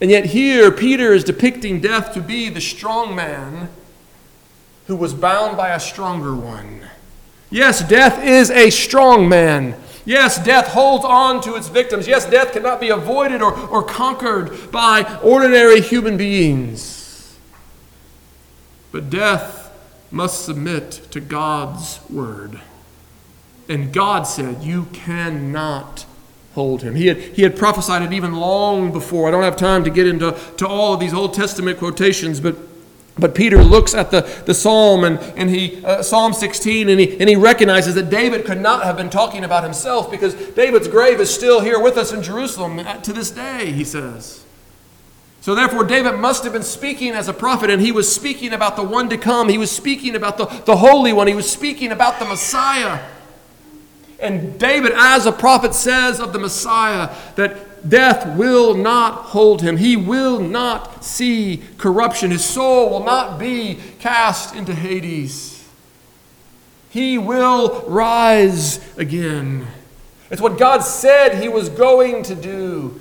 And 0.00 0.12
yet 0.12 0.26
here 0.26 0.70
Peter 0.70 1.12
is 1.12 1.24
depicting 1.24 1.80
death 1.80 2.14
to 2.14 2.20
be 2.20 2.50
the 2.50 2.60
strong 2.60 3.16
man 3.16 3.68
who 4.86 4.94
was 4.94 5.12
bound 5.12 5.56
by 5.56 5.70
a 5.70 5.80
stronger 5.80 6.36
one. 6.36 6.82
Yes, 7.50 7.82
death 7.82 8.24
is 8.24 8.48
a 8.48 8.70
strong 8.70 9.28
man. 9.28 9.74
Yes, 10.04 10.42
death 10.42 10.68
holds 10.68 11.04
on 11.04 11.42
to 11.42 11.56
its 11.56 11.68
victims. 11.68 12.08
Yes, 12.08 12.28
death 12.28 12.52
cannot 12.52 12.80
be 12.80 12.88
avoided 12.88 13.42
or, 13.42 13.54
or 13.68 13.82
conquered 13.82 14.70
by 14.70 15.18
ordinary 15.22 15.80
human 15.80 16.16
beings. 16.16 17.38
But 18.92 19.10
death 19.10 19.72
must 20.10 20.44
submit 20.44 21.08
to 21.10 21.20
God's 21.20 22.00
word. 22.08 22.60
And 23.68 23.92
God 23.92 24.24
said, 24.24 24.62
You 24.62 24.86
cannot 24.92 26.06
hold 26.54 26.82
him. 26.82 26.96
He 26.96 27.06
had, 27.06 27.18
he 27.18 27.42
had 27.42 27.56
prophesied 27.56 28.02
it 28.02 28.12
even 28.12 28.34
long 28.34 28.92
before. 28.92 29.28
I 29.28 29.30
don't 29.30 29.44
have 29.44 29.56
time 29.56 29.84
to 29.84 29.90
get 29.90 30.06
into 30.06 30.36
to 30.56 30.66
all 30.66 30.94
of 30.94 31.00
these 31.00 31.14
Old 31.14 31.34
Testament 31.34 31.78
quotations, 31.78 32.40
but 32.40 32.56
but 33.18 33.34
Peter 33.34 33.62
looks 33.62 33.94
at 33.94 34.10
the, 34.10 34.20
the 34.46 34.54
psalm 34.54 35.04
and, 35.04 35.18
and 35.36 35.50
he, 35.50 35.84
uh, 35.84 36.02
Psalm 36.02 36.32
16 36.32 36.88
and 36.88 37.00
he, 37.00 37.18
and 37.18 37.28
he 37.28 37.36
recognizes 37.36 37.94
that 37.96 38.08
David 38.08 38.44
could 38.44 38.60
not 38.60 38.84
have 38.84 38.96
been 38.96 39.10
talking 39.10 39.44
about 39.44 39.62
himself 39.62 40.10
because 40.10 40.34
David's 40.34 40.88
grave 40.88 41.20
is 41.20 41.32
still 41.32 41.60
here 41.60 41.80
with 41.80 41.96
us 41.96 42.12
in 42.12 42.22
Jerusalem 42.22 42.78
to 43.02 43.12
this 43.12 43.30
day, 43.30 43.72
he 43.72 43.84
says. 43.84 44.44
So 45.40 45.54
therefore, 45.54 45.84
David 45.84 46.18
must 46.18 46.44
have 46.44 46.52
been 46.52 46.62
speaking 46.62 47.12
as 47.12 47.26
a 47.26 47.32
prophet, 47.32 47.70
and 47.70 47.80
he 47.80 47.92
was 47.92 48.14
speaking 48.14 48.52
about 48.52 48.76
the 48.76 48.82
one 48.82 49.08
to 49.08 49.16
come. 49.16 49.48
He 49.48 49.56
was 49.56 49.70
speaking 49.70 50.14
about 50.14 50.36
the, 50.36 50.44
the 50.44 50.76
Holy 50.76 51.14
One. 51.14 51.26
He 51.26 51.34
was 51.34 51.50
speaking 51.50 51.92
about 51.92 52.18
the 52.18 52.26
Messiah. 52.26 53.02
And 54.20 54.58
David, 54.58 54.92
as 54.94 55.24
a 55.24 55.32
prophet, 55.32 55.74
says 55.74 56.20
of 56.20 56.34
the 56.34 56.38
Messiah 56.38 57.14
that 57.36 57.69
death 57.88 58.36
will 58.36 58.74
not 58.74 59.26
hold 59.26 59.62
him. 59.62 59.76
He 59.76 59.96
will 59.96 60.40
not 60.40 61.04
see 61.04 61.62
corruption. 61.78 62.30
His 62.30 62.44
soul 62.44 62.90
will 62.90 63.04
not 63.04 63.38
be 63.38 63.78
cast 63.98 64.54
into 64.54 64.74
Hades. 64.74 65.68
He 66.90 67.18
will 67.18 67.82
rise 67.88 68.80
again. 68.98 69.66
It's 70.30 70.40
what 70.40 70.58
God 70.58 70.80
said 70.80 71.40
he 71.40 71.48
was 71.48 71.68
going 71.68 72.22
to 72.24 72.34
do, 72.34 73.00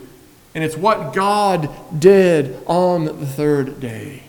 and 0.55 0.63
it's 0.63 0.77
what 0.77 1.13
God 1.13 1.69
did 1.99 2.61
on 2.65 3.05
the 3.05 3.25
third 3.25 3.79
day. 3.79 4.23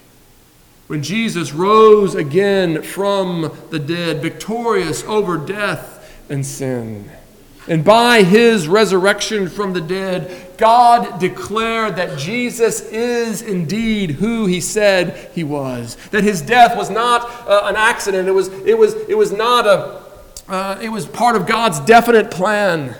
When 0.87 1.03
Jesus 1.03 1.53
rose 1.53 2.15
again 2.15 2.83
from 2.83 3.57
the 3.71 3.79
dead, 3.79 4.23
victorious 4.23 5.05
over 5.05 5.39
death 5.39 6.21
and 6.29 6.45
sin. 6.45 7.11
And 7.70 7.85
by 7.85 8.24
his 8.24 8.66
resurrection 8.66 9.48
from 9.48 9.74
the 9.74 9.80
dead, 9.80 10.59
God 10.59 11.20
declared 11.20 11.94
that 11.96 12.18
Jesus 12.18 12.80
is 12.80 13.42
indeed 13.42 14.11
who 14.11 14.46
he 14.46 14.61
said 14.61 15.30
he 15.37 15.44
was. 15.44 15.96
That 16.11 16.24
his 16.24 16.42
death 16.42 16.76
was 16.76 16.90
not 16.90 17.30
uh, 17.46 17.62
an 17.66 17.76
accident, 17.76 18.26
it 18.26 18.33
was, 18.33 18.48
it 18.48 18.76
was, 18.76 18.94
it 19.09 19.16
was 19.16 19.30
not 19.30 19.68
a, 19.68 20.02
uh, 20.48 20.80
it 20.83 20.88
was 20.88 21.06
part 21.06 21.37
of 21.37 21.46
God's 21.46 21.78
definite 21.78 22.33
plan. 22.33 22.96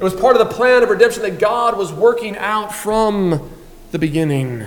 It 0.00 0.02
was 0.02 0.14
part 0.14 0.34
of 0.34 0.46
the 0.46 0.52
plan 0.52 0.82
of 0.82 0.90
redemption 0.90 1.22
that 1.22 1.38
God 1.38 1.78
was 1.78 1.92
working 1.92 2.36
out 2.36 2.74
from 2.74 3.48
the 3.92 4.00
beginning. 4.00 4.66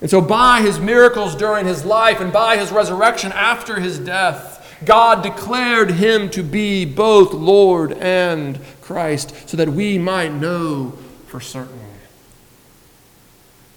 And 0.00 0.08
so, 0.08 0.20
by 0.20 0.60
his 0.60 0.78
miracles 0.78 1.34
during 1.34 1.66
his 1.66 1.84
life 1.84 2.20
and 2.20 2.32
by 2.32 2.56
his 2.56 2.70
resurrection 2.70 3.32
after 3.32 3.80
his 3.80 3.98
death, 3.98 4.55
God 4.84 5.22
declared 5.22 5.92
him 5.92 6.28
to 6.30 6.42
be 6.42 6.84
both 6.84 7.32
Lord 7.32 7.92
and 7.92 8.58
Christ 8.82 9.48
so 9.48 9.56
that 9.56 9.70
we 9.70 9.98
might 9.98 10.32
know 10.32 10.90
for 11.26 11.40
certain. 11.40 11.80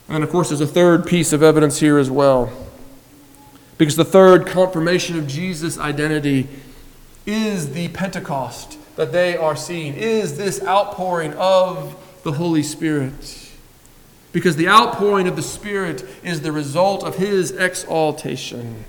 And 0.09 0.23
of 0.23 0.29
course, 0.29 0.49
there's 0.49 0.61
a 0.61 0.67
third 0.67 1.05
piece 1.05 1.31
of 1.31 1.43
evidence 1.43 1.79
here 1.79 1.97
as 1.97 2.09
well. 2.09 2.51
Because 3.77 3.95
the 3.95 4.03
third 4.03 4.45
confirmation 4.45 5.17
of 5.17 5.27
Jesus' 5.27 5.77
identity 5.77 6.49
is 7.25 7.73
the 7.73 7.87
Pentecost 7.89 8.77
that 8.95 9.11
they 9.13 9.37
are 9.37 9.55
seeing, 9.55 9.93
is 9.93 10.37
this 10.37 10.61
outpouring 10.63 11.33
of 11.35 11.95
the 12.23 12.33
Holy 12.33 12.63
Spirit. 12.63 13.49
Because 14.33 14.57
the 14.57 14.67
outpouring 14.67 15.27
of 15.27 15.35
the 15.35 15.41
Spirit 15.41 16.03
is 16.23 16.41
the 16.41 16.51
result 16.51 17.03
of 17.03 17.15
his 17.15 17.51
exaltation. 17.51 18.83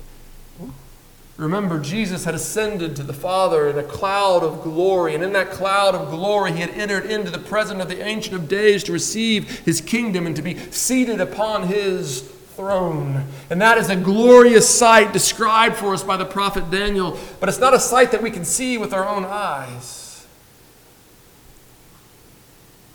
Remember, 1.41 1.79
Jesus 1.79 2.25
had 2.25 2.35
ascended 2.35 2.95
to 2.95 3.03
the 3.03 3.13
Father 3.13 3.67
in 3.67 3.75
a 3.75 3.83
cloud 3.83 4.43
of 4.43 4.61
glory, 4.61 5.15
and 5.15 5.23
in 5.23 5.33
that 5.33 5.49
cloud 5.49 5.95
of 5.95 6.11
glory, 6.11 6.51
he 6.51 6.59
had 6.59 6.69
entered 6.69 7.07
into 7.07 7.31
the 7.31 7.39
presence 7.39 7.81
of 7.81 7.89
the 7.89 7.99
Ancient 7.99 8.35
of 8.35 8.47
Days 8.47 8.83
to 8.83 8.91
receive 8.91 9.61
his 9.61 9.81
kingdom 9.81 10.27
and 10.27 10.35
to 10.35 10.43
be 10.43 10.55
seated 10.69 11.19
upon 11.19 11.63
his 11.63 12.21
throne. 12.55 13.25
And 13.49 13.59
that 13.59 13.79
is 13.79 13.89
a 13.89 13.95
glorious 13.95 14.69
sight 14.69 15.13
described 15.13 15.77
for 15.77 15.95
us 15.95 16.03
by 16.03 16.15
the 16.15 16.25
prophet 16.25 16.69
Daniel, 16.69 17.17
but 17.39 17.49
it's 17.49 17.57
not 17.57 17.73
a 17.73 17.79
sight 17.79 18.11
that 18.11 18.21
we 18.21 18.29
can 18.29 18.45
see 18.45 18.77
with 18.77 18.93
our 18.93 19.07
own 19.07 19.25
eyes. 19.25 20.27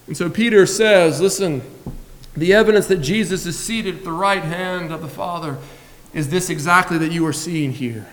And 0.07 0.17
so 0.17 0.31
Peter 0.31 0.67
says, 0.67 1.21
Listen, 1.21 1.63
The 2.37 2.55
evidence 2.55 2.87
that 2.87 2.99
Jesus 2.99 3.45
is 3.45 3.59
seated 3.59 3.97
at 3.97 4.05
the 4.05 4.13
right 4.13 4.45
hand 4.45 4.93
of 4.93 5.03
the 5.03 5.09
Father 5.09 5.59
is 6.15 6.29
this 6.29 6.49
exactly 6.49 6.97
that 6.99 7.11
you 7.11 7.27
are 7.27 7.33
seeing 7.33 7.73
here. 7.73 8.07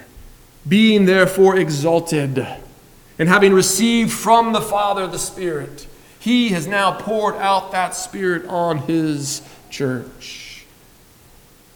Being 0.67 1.05
therefore 1.05 1.57
exalted, 1.57 2.47
and 3.19 3.29
having 3.29 3.53
received 3.53 4.11
from 4.11 4.53
the 4.53 4.61
Father 4.61 5.07
the 5.07 5.19
Spirit, 5.19 5.87
he 6.19 6.49
has 6.49 6.67
now 6.67 6.93
poured 6.93 7.35
out 7.35 7.71
that 7.73 7.93
Spirit 7.95 8.45
on 8.47 8.79
his 8.79 9.41
church. 9.69 10.65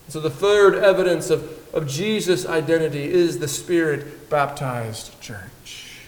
So, 0.07 0.21
the 0.21 0.29
third 0.29 0.75
evidence 0.75 1.29
of, 1.29 1.59
of 1.73 1.85
Jesus' 1.87 2.45
identity 2.45 3.11
is 3.11 3.39
the 3.39 3.47
Spirit 3.47 4.29
baptized 4.29 5.19
church. 5.19 5.99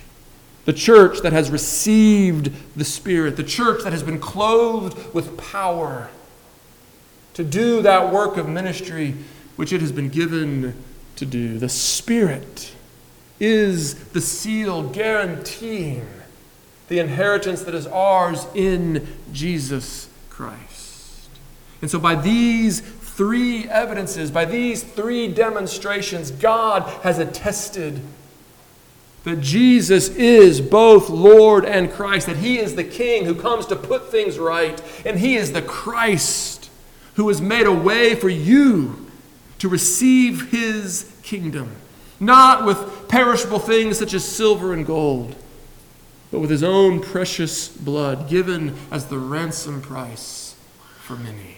The 0.63 0.71
church 0.71 1.19
that 1.21 1.33
has 1.33 1.51
received 1.51 2.51
the 2.77 2.85
Spirit, 2.85 3.35
the 3.35 3.43
church 3.43 3.83
that 3.83 3.91
has 3.91 4.03
been 4.03 4.19
clothed 4.19 5.13
with 5.13 5.37
power 5.37 6.09
to 7.33 7.43
do 7.43 7.81
that 7.81 8.13
work 8.13 8.37
of 8.37 8.47
ministry 8.47 9.15
which 9.55 9.73
it 9.73 9.81
has 9.81 9.91
been 9.91 10.09
given 10.09 10.73
to 11.19 11.25
do. 11.25 11.59
The 11.59 11.69
Spirit 11.69 12.73
is 13.39 13.95
the 14.09 14.21
seal 14.21 14.83
guaranteeing 14.83 16.07
the 16.87 16.99
inheritance 16.99 17.61
that 17.63 17.75
is 17.75 17.85
ours 17.87 18.47
in 18.55 19.07
Jesus 19.31 20.09
Christ. 20.29 21.29
And 21.81 21.91
so, 21.91 21.99
by 21.99 22.15
these 22.15 22.81
three 22.81 23.67
evidences, 23.69 24.31
by 24.31 24.45
these 24.45 24.83
three 24.83 25.27
demonstrations, 25.27 26.31
God 26.31 26.83
has 27.03 27.19
attested 27.19 28.01
that 29.25 29.41
Jesus 29.41 30.09
is 30.09 30.61
both 30.61 31.09
Lord 31.09 31.65
and 31.65 31.91
Christ, 31.91 32.27
that 32.27 32.37
He 32.37 32.57
is 32.57 32.75
the 32.75 32.83
King 32.83 33.25
who 33.25 33.35
comes 33.35 33.65
to 33.67 33.75
put 33.75 34.09
things 34.09 34.39
right, 34.39 34.81
and 35.05 35.19
He 35.19 35.35
is 35.35 35.51
the 35.51 35.61
Christ 35.61 36.69
who 37.15 37.27
has 37.27 37.41
made 37.41 37.67
a 37.67 37.73
way 37.73 38.15
for 38.15 38.29
you 38.29 39.08
to 39.59 39.69
receive 39.69 40.51
his 40.51 41.11
kingdom, 41.23 41.75
not 42.19 42.65
with 42.65 43.07
perishable 43.07 43.59
things 43.59 43.99
such 43.99 44.13
as 44.13 44.25
silver 44.25 44.73
and 44.73 44.85
gold, 44.85 45.35
but 46.31 46.39
with 46.39 46.49
his 46.49 46.63
own 46.63 47.01
precious 47.01 47.67
blood 47.67 48.29
given 48.29 48.75
as 48.91 49.05
the 49.07 49.19
ransom 49.19 49.81
price 49.81 50.55
for 51.01 51.15
many. 51.15 51.57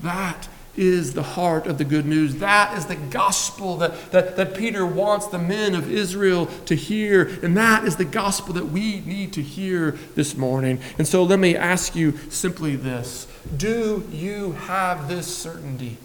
That 0.00 0.48
is 0.76 1.14
the 1.14 1.22
heart 1.22 1.66
of 1.66 1.78
the 1.78 1.84
good 1.84 2.04
news. 2.04 2.36
That 2.36 2.76
is 2.76 2.86
the 2.86 2.96
gospel 2.96 3.76
that, 3.78 4.12
that, 4.12 4.36
that 4.36 4.54
Peter 4.54 4.84
wants 4.84 5.26
the 5.26 5.38
men 5.38 5.74
of 5.74 5.90
Israel 5.90 6.46
to 6.66 6.74
hear. 6.74 7.38
And 7.42 7.56
that 7.56 7.84
is 7.84 7.96
the 7.96 8.04
gospel 8.04 8.52
that 8.54 8.66
we 8.66 9.00
need 9.00 9.32
to 9.34 9.42
hear 9.42 9.92
this 10.14 10.36
morning. 10.36 10.80
And 10.98 11.06
so 11.06 11.22
let 11.22 11.38
me 11.38 11.56
ask 11.56 11.96
you 11.96 12.18
simply 12.28 12.76
this 12.76 13.26
Do 13.56 14.06
you 14.12 14.52
have 14.52 15.08
this 15.08 15.34
certainty? 15.34 15.96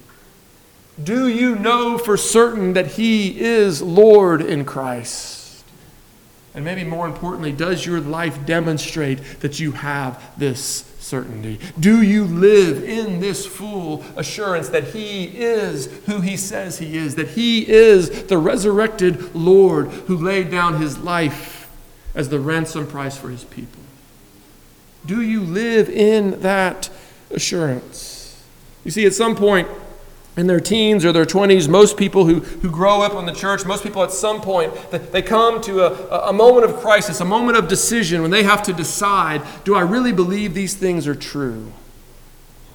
Do 1.02 1.28
you 1.28 1.56
know 1.56 1.96
for 1.98 2.16
certain 2.16 2.74
that 2.74 2.92
He 2.92 3.40
is 3.40 3.80
Lord 3.80 4.40
in 4.42 4.64
Christ? 4.64 5.64
And 6.54 6.64
maybe 6.64 6.84
more 6.84 7.06
importantly, 7.06 7.52
does 7.52 7.86
your 7.86 8.00
life 8.00 8.44
demonstrate 8.44 9.40
that 9.40 9.58
you 9.58 9.72
have 9.72 10.22
this 10.38 10.84
certainty? 10.98 11.58
Do 11.80 12.02
you 12.02 12.24
live 12.24 12.84
in 12.84 13.20
this 13.20 13.46
full 13.46 14.04
assurance 14.16 14.68
that 14.68 14.88
He 14.88 15.24
is 15.24 15.86
who 16.04 16.20
He 16.20 16.36
says 16.36 16.78
He 16.78 16.96
is, 16.96 17.14
that 17.14 17.28
He 17.28 17.66
is 17.66 18.24
the 18.24 18.36
resurrected 18.36 19.34
Lord 19.34 19.88
who 19.88 20.16
laid 20.16 20.50
down 20.50 20.80
His 20.80 20.98
life 20.98 21.70
as 22.14 22.28
the 22.28 22.38
ransom 22.38 22.86
price 22.86 23.16
for 23.16 23.30
His 23.30 23.44
people? 23.44 23.80
Do 25.06 25.22
you 25.22 25.40
live 25.40 25.88
in 25.88 26.40
that 26.42 26.90
assurance? 27.30 28.44
You 28.84 28.90
see, 28.90 29.06
at 29.06 29.14
some 29.14 29.34
point, 29.36 29.68
in 30.36 30.46
their 30.46 30.60
teens 30.60 31.04
or 31.04 31.12
their 31.12 31.26
20s, 31.26 31.68
most 31.68 31.96
people 31.96 32.24
who, 32.24 32.40
who 32.40 32.70
grow 32.70 33.02
up 33.02 33.14
in 33.14 33.26
the 33.26 33.34
church, 33.34 33.66
most 33.66 33.82
people 33.82 34.02
at 34.02 34.10
some 34.10 34.40
point, 34.40 34.72
they 34.90 35.20
come 35.20 35.60
to 35.62 35.80
a, 35.80 36.28
a 36.28 36.32
moment 36.32 36.64
of 36.64 36.76
crisis, 36.76 37.20
a 37.20 37.24
moment 37.24 37.58
of 37.58 37.68
decision 37.68 38.22
when 38.22 38.30
they 38.30 38.42
have 38.42 38.62
to 38.62 38.72
decide 38.72 39.42
do 39.64 39.74
I 39.74 39.82
really 39.82 40.12
believe 40.12 40.54
these 40.54 40.74
things 40.74 41.06
are 41.06 41.14
true? 41.14 41.72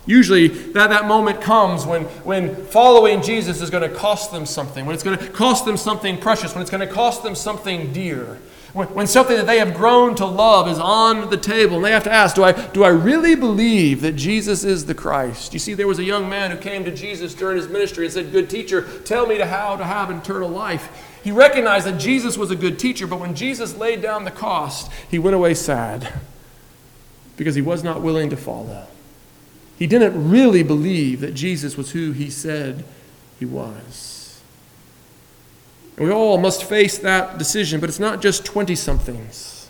Usually, 0.06 0.48
that, 0.48 0.90
that 0.90 1.06
moment 1.06 1.42
comes 1.42 1.86
when, 1.86 2.04
when 2.24 2.56
following 2.68 3.22
Jesus 3.22 3.62
is 3.62 3.70
going 3.70 3.88
to 3.88 3.94
cost 3.94 4.32
them 4.32 4.46
something, 4.46 4.86
when 4.86 4.94
it's 4.94 5.04
going 5.04 5.18
to 5.18 5.30
cost 5.30 5.66
them 5.66 5.76
something 5.76 6.18
precious, 6.18 6.54
when 6.54 6.62
it's 6.62 6.72
going 6.72 6.88
to 6.88 6.94
cost 6.94 7.24
them 7.24 7.36
something 7.36 7.92
dear. 7.92 8.40
When, 8.74 9.08
something 9.08 9.38
that 9.38 9.48
they 9.48 9.60
have 9.60 9.74
grown 9.74 10.14
to 10.16 10.26
love 10.26 10.68
is 10.68 10.78
on 10.78 11.30
the 11.30 11.38
table, 11.38 11.78
and 11.78 11.86
they 11.86 11.92
have 11.92 12.04
to 12.04 12.12
ask, 12.12 12.36
do 12.36 12.44
I, 12.44 12.52
do 12.52 12.84
I 12.84 12.90
really 12.90 13.34
believe 13.34 14.02
that 14.02 14.14
Jesus 14.14 14.64
is 14.64 14.86
the 14.86 14.94
Christ? 14.94 15.54
You 15.54 15.60
see, 15.60 15.74
there 15.74 15.88
was 15.88 16.00
a 16.00 16.04
young 16.04 16.30
man 16.30 16.52
who 16.52 16.58
came 16.58 16.84
to 16.84 16.92
Jesus 16.92 17.34
during 17.34 17.58
his 17.58 17.68
ministry 17.70 18.06
and 18.06 18.14
said, 18.14 18.32
Good 18.32 18.50
teacher, 18.50 18.86
tell 19.06 19.26
me 19.26 19.38
to 19.38 19.46
how 19.46 19.78
to 19.78 19.84
have 19.84 20.12
eternal 20.12 20.50
life. 20.50 21.20
He 21.24 21.32
recognized 21.32 21.88
that 21.88 21.98
Jesus 21.98 22.38
was 22.38 22.52
a 22.52 22.56
good 22.56 22.78
teacher, 22.78 23.08
but 23.08 23.20
when 23.20 23.36
Jesus 23.36 23.76
laid 23.76 24.02
down 24.02 24.26
the 24.26 24.32
cost, 24.32 24.92
he 25.10 25.18
went 25.18 25.36
away 25.36 25.54
sad 25.54 26.14
because 27.38 27.56
he 27.56 27.62
was 27.62 27.84
not 27.84 28.02
willing 28.02 28.30
to 28.30 28.38
follow. 28.38 28.88
He 29.78 29.88
didn't 29.88 30.30
really 30.30 30.64
believe 30.64 31.22
that 31.22 31.34
Jesus 31.34 31.78
was 31.78 31.92
who 31.92 32.12
he 32.12 32.30
said 32.30 32.84
he 33.40 33.46
was. 33.46 34.17
And 35.98 36.08
we 36.08 36.14
all 36.14 36.38
must 36.38 36.64
face 36.64 37.00
that 37.00 37.38
decision, 37.38 37.80
but 37.80 37.90
it's 37.90 38.00
not 38.00 38.22
just 38.22 38.46
20 38.46 38.76
somethings. 38.76 39.70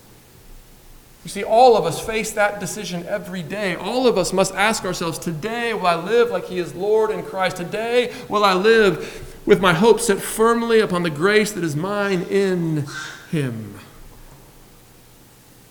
You 1.23 1.29
see, 1.29 1.43
all 1.43 1.75
of 1.75 1.85
us 1.85 2.05
face 2.05 2.31
that 2.31 2.59
decision 2.59 3.05
every 3.05 3.43
day. 3.43 3.75
All 3.75 4.07
of 4.07 4.17
us 4.17 4.31
must 4.31 4.53
ask 4.53 4.85
ourselves 4.85 5.17
today, 5.17 5.73
will 5.73 5.87
I 5.87 5.95
live 5.95 6.29
like 6.29 6.45
He 6.45 6.59
is 6.59 6.75
Lord 6.75 7.11
in 7.11 7.23
Christ? 7.23 7.57
Today, 7.57 8.13
will 8.29 8.43
I 8.43 8.53
live 8.53 9.41
with 9.45 9.61
my 9.61 9.73
hope 9.73 9.99
set 9.99 10.19
firmly 10.19 10.79
upon 10.79 11.03
the 11.03 11.09
grace 11.09 11.51
that 11.53 11.63
is 11.63 11.75
mine 11.75 12.23
in 12.23 12.85
Him? 13.31 13.79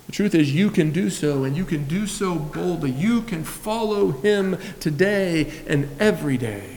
The 0.06 0.12
truth 0.12 0.34
is, 0.34 0.54
you 0.54 0.70
can 0.70 0.90
do 0.90 1.10
so, 1.10 1.44
and 1.44 1.56
you 1.56 1.64
can 1.64 1.86
do 1.86 2.06
so 2.06 2.34
boldly. 2.34 2.90
You 2.90 3.22
can 3.22 3.44
follow 3.44 4.10
Him 4.10 4.58
today 4.78 5.52
and 5.66 5.88
every 6.00 6.38
day 6.38 6.75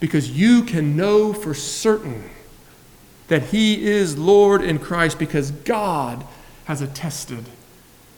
because 0.00 0.30
you 0.30 0.62
can 0.62 0.96
know 0.96 1.32
for 1.32 1.54
certain 1.54 2.30
that 3.28 3.44
He 3.44 3.86
is 3.86 4.16
Lord 4.16 4.62
in 4.62 4.78
Christ 4.78 5.18
because 5.18 5.50
God 5.50 6.24
has 6.64 6.80
attested. 6.80 7.44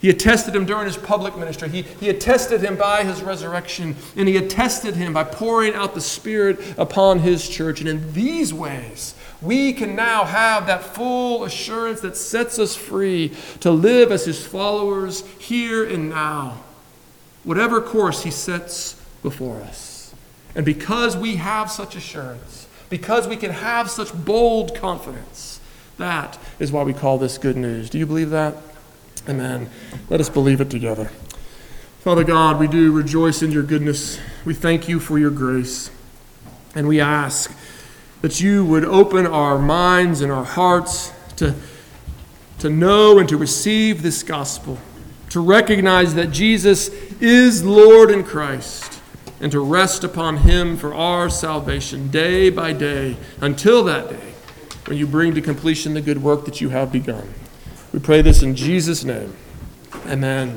He 0.00 0.08
attested 0.08 0.56
him 0.56 0.64
during 0.64 0.86
his 0.86 0.96
public 0.96 1.36
ministry. 1.36 1.68
He, 1.68 1.82
he 1.82 2.08
attested 2.08 2.62
him 2.62 2.76
by 2.76 3.04
his 3.04 3.22
resurrection, 3.22 3.96
and 4.16 4.26
he 4.26 4.38
attested 4.38 4.96
him 4.96 5.12
by 5.12 5.24
pouring 5.24 5.74
out 5.74 5.94
the 5.94 6.00
Spirit 6.00 6.58
upon 6.78 7.18
his 7.18 7.46
church. 7.46 7.80
And 7.80 7.88
in 7.88 8.12
these 8.14 8.54
ways, 8.54 9.14
we 9.42 9.74
can 9.74 9.94
now 9.94 10.24
have 10.24 10.66
that 10.68 10.82
full 10.82 11.44
assurance 11.44 12.00
that 12.00 12.16
sets 12.16 12.58
us 12.58 12.74
free 12.74 13.36
to 13.60 13.70
live 13.70 14.10
as 14.10 14.24
his 14.24 14.44
followers 14.44 15.20
here 15.38 15.84
and 15.84 16.08
now, 16.08 16.62
whatever 17.44 17.82
course 17.82 18.22
he 18.22 18.30
sets 18.30 18.94
before 19.22 19.60
us. 19.60 19.89
And 20.54 20.64
because 20.64 21.16
we 21.16 21.36
have 21.36 21.70
such 21.70 21.96
assurance, 21.96 22.66
because 22.88 23.28
we 23.28 23.36
can 23.36 23.52
have 23.52 23.90
such 23.90 24.12
bold 24.12 24.74
confidence, 24.74 25.60
that 25.98 26.38
is 26.58 26.72
why 26.72 26.82
we 26.82 26.92
call 26.92 27.18
this 27.18 27.38
good 27.38 27.56
news. 27.56 27.90
Do 27.90 27.98
you 27.98 28.06
believe 28.06 28.30
that? 28.30 28.56
Amen. 29.28 29.70
Let 30.08 30.20
us 30.20 30.28
believe 30.28 30.60
it 30.60 30.70
together. 30.70 31.10
Father 32.00 32.24
God, 32.24 32.58
we 32.58 32.66
do 32.66 32.90
rejoice 32.90 33.42
in 33.42 33.52
your 33.52 33.62
goodness. 33.62 34.18
We 34.44 34.54
thank 34.54 34.88
you 34.88 34.98
for 34.98 35.18
your 35.18 35.30
grace. 35.30 35.90
And 36.74 36.88
we 36.88 37.00
ask 37.00 37.54
that 38.22 38.40
you 38.40 38.64
would 38.64 38.84
open 38.84 39.26
our 39.26 39.58
minds 39.58 40.20
and 40.20 40.32
our 40.32 40.44
hearts 40.44 41.12
to, 41.36 41.54
to 42.58 42.70
know 42.70 43.18
and 43.18 43.28
to 43.28 43.36
receive 43.36 44.02
this 44.02 44.22
gospel, 44.22 44.78
to 45.30 45.40
recognize 45.40 46.14
that 46.14 46.30
Jesus 46.30 46.88
is 47.20 47.64
Lord 47.64 48.10
in 48.10 48.24
Christ 48.24 48.89
and 49.40 49.50
to 49.52 49.60
rest 49.60 50.04
upon 50.04 50.38
him 50.38 50.76
for 50.76 50.94
our 50.94 51.30
salvation 51.30 52.10
day 52.10 52.50
by 52.50 52.72
day 52.72 53.16
until 53.40 53.82
that 53.84 54.10
day 54.10 54.34
when 54.86 54.98
you 54.98 55.06
bring 55.06 55.34
to 55.34 55.40
completion 55.40 55.94
the 55.94 56.00
good 56.00 56.22
work 56.22 56.44
that 56.44 56.60
you 56.60 56.68
have 56.68 56.92
begun. 56.92 57.32
We 57.92 57.98
pray 57.98 58.22
this 58.22 58.42
in 58.42 58.54
Jesus' 58.54 59.04
name. 59.04 59.34
Amen. 60.06 60.56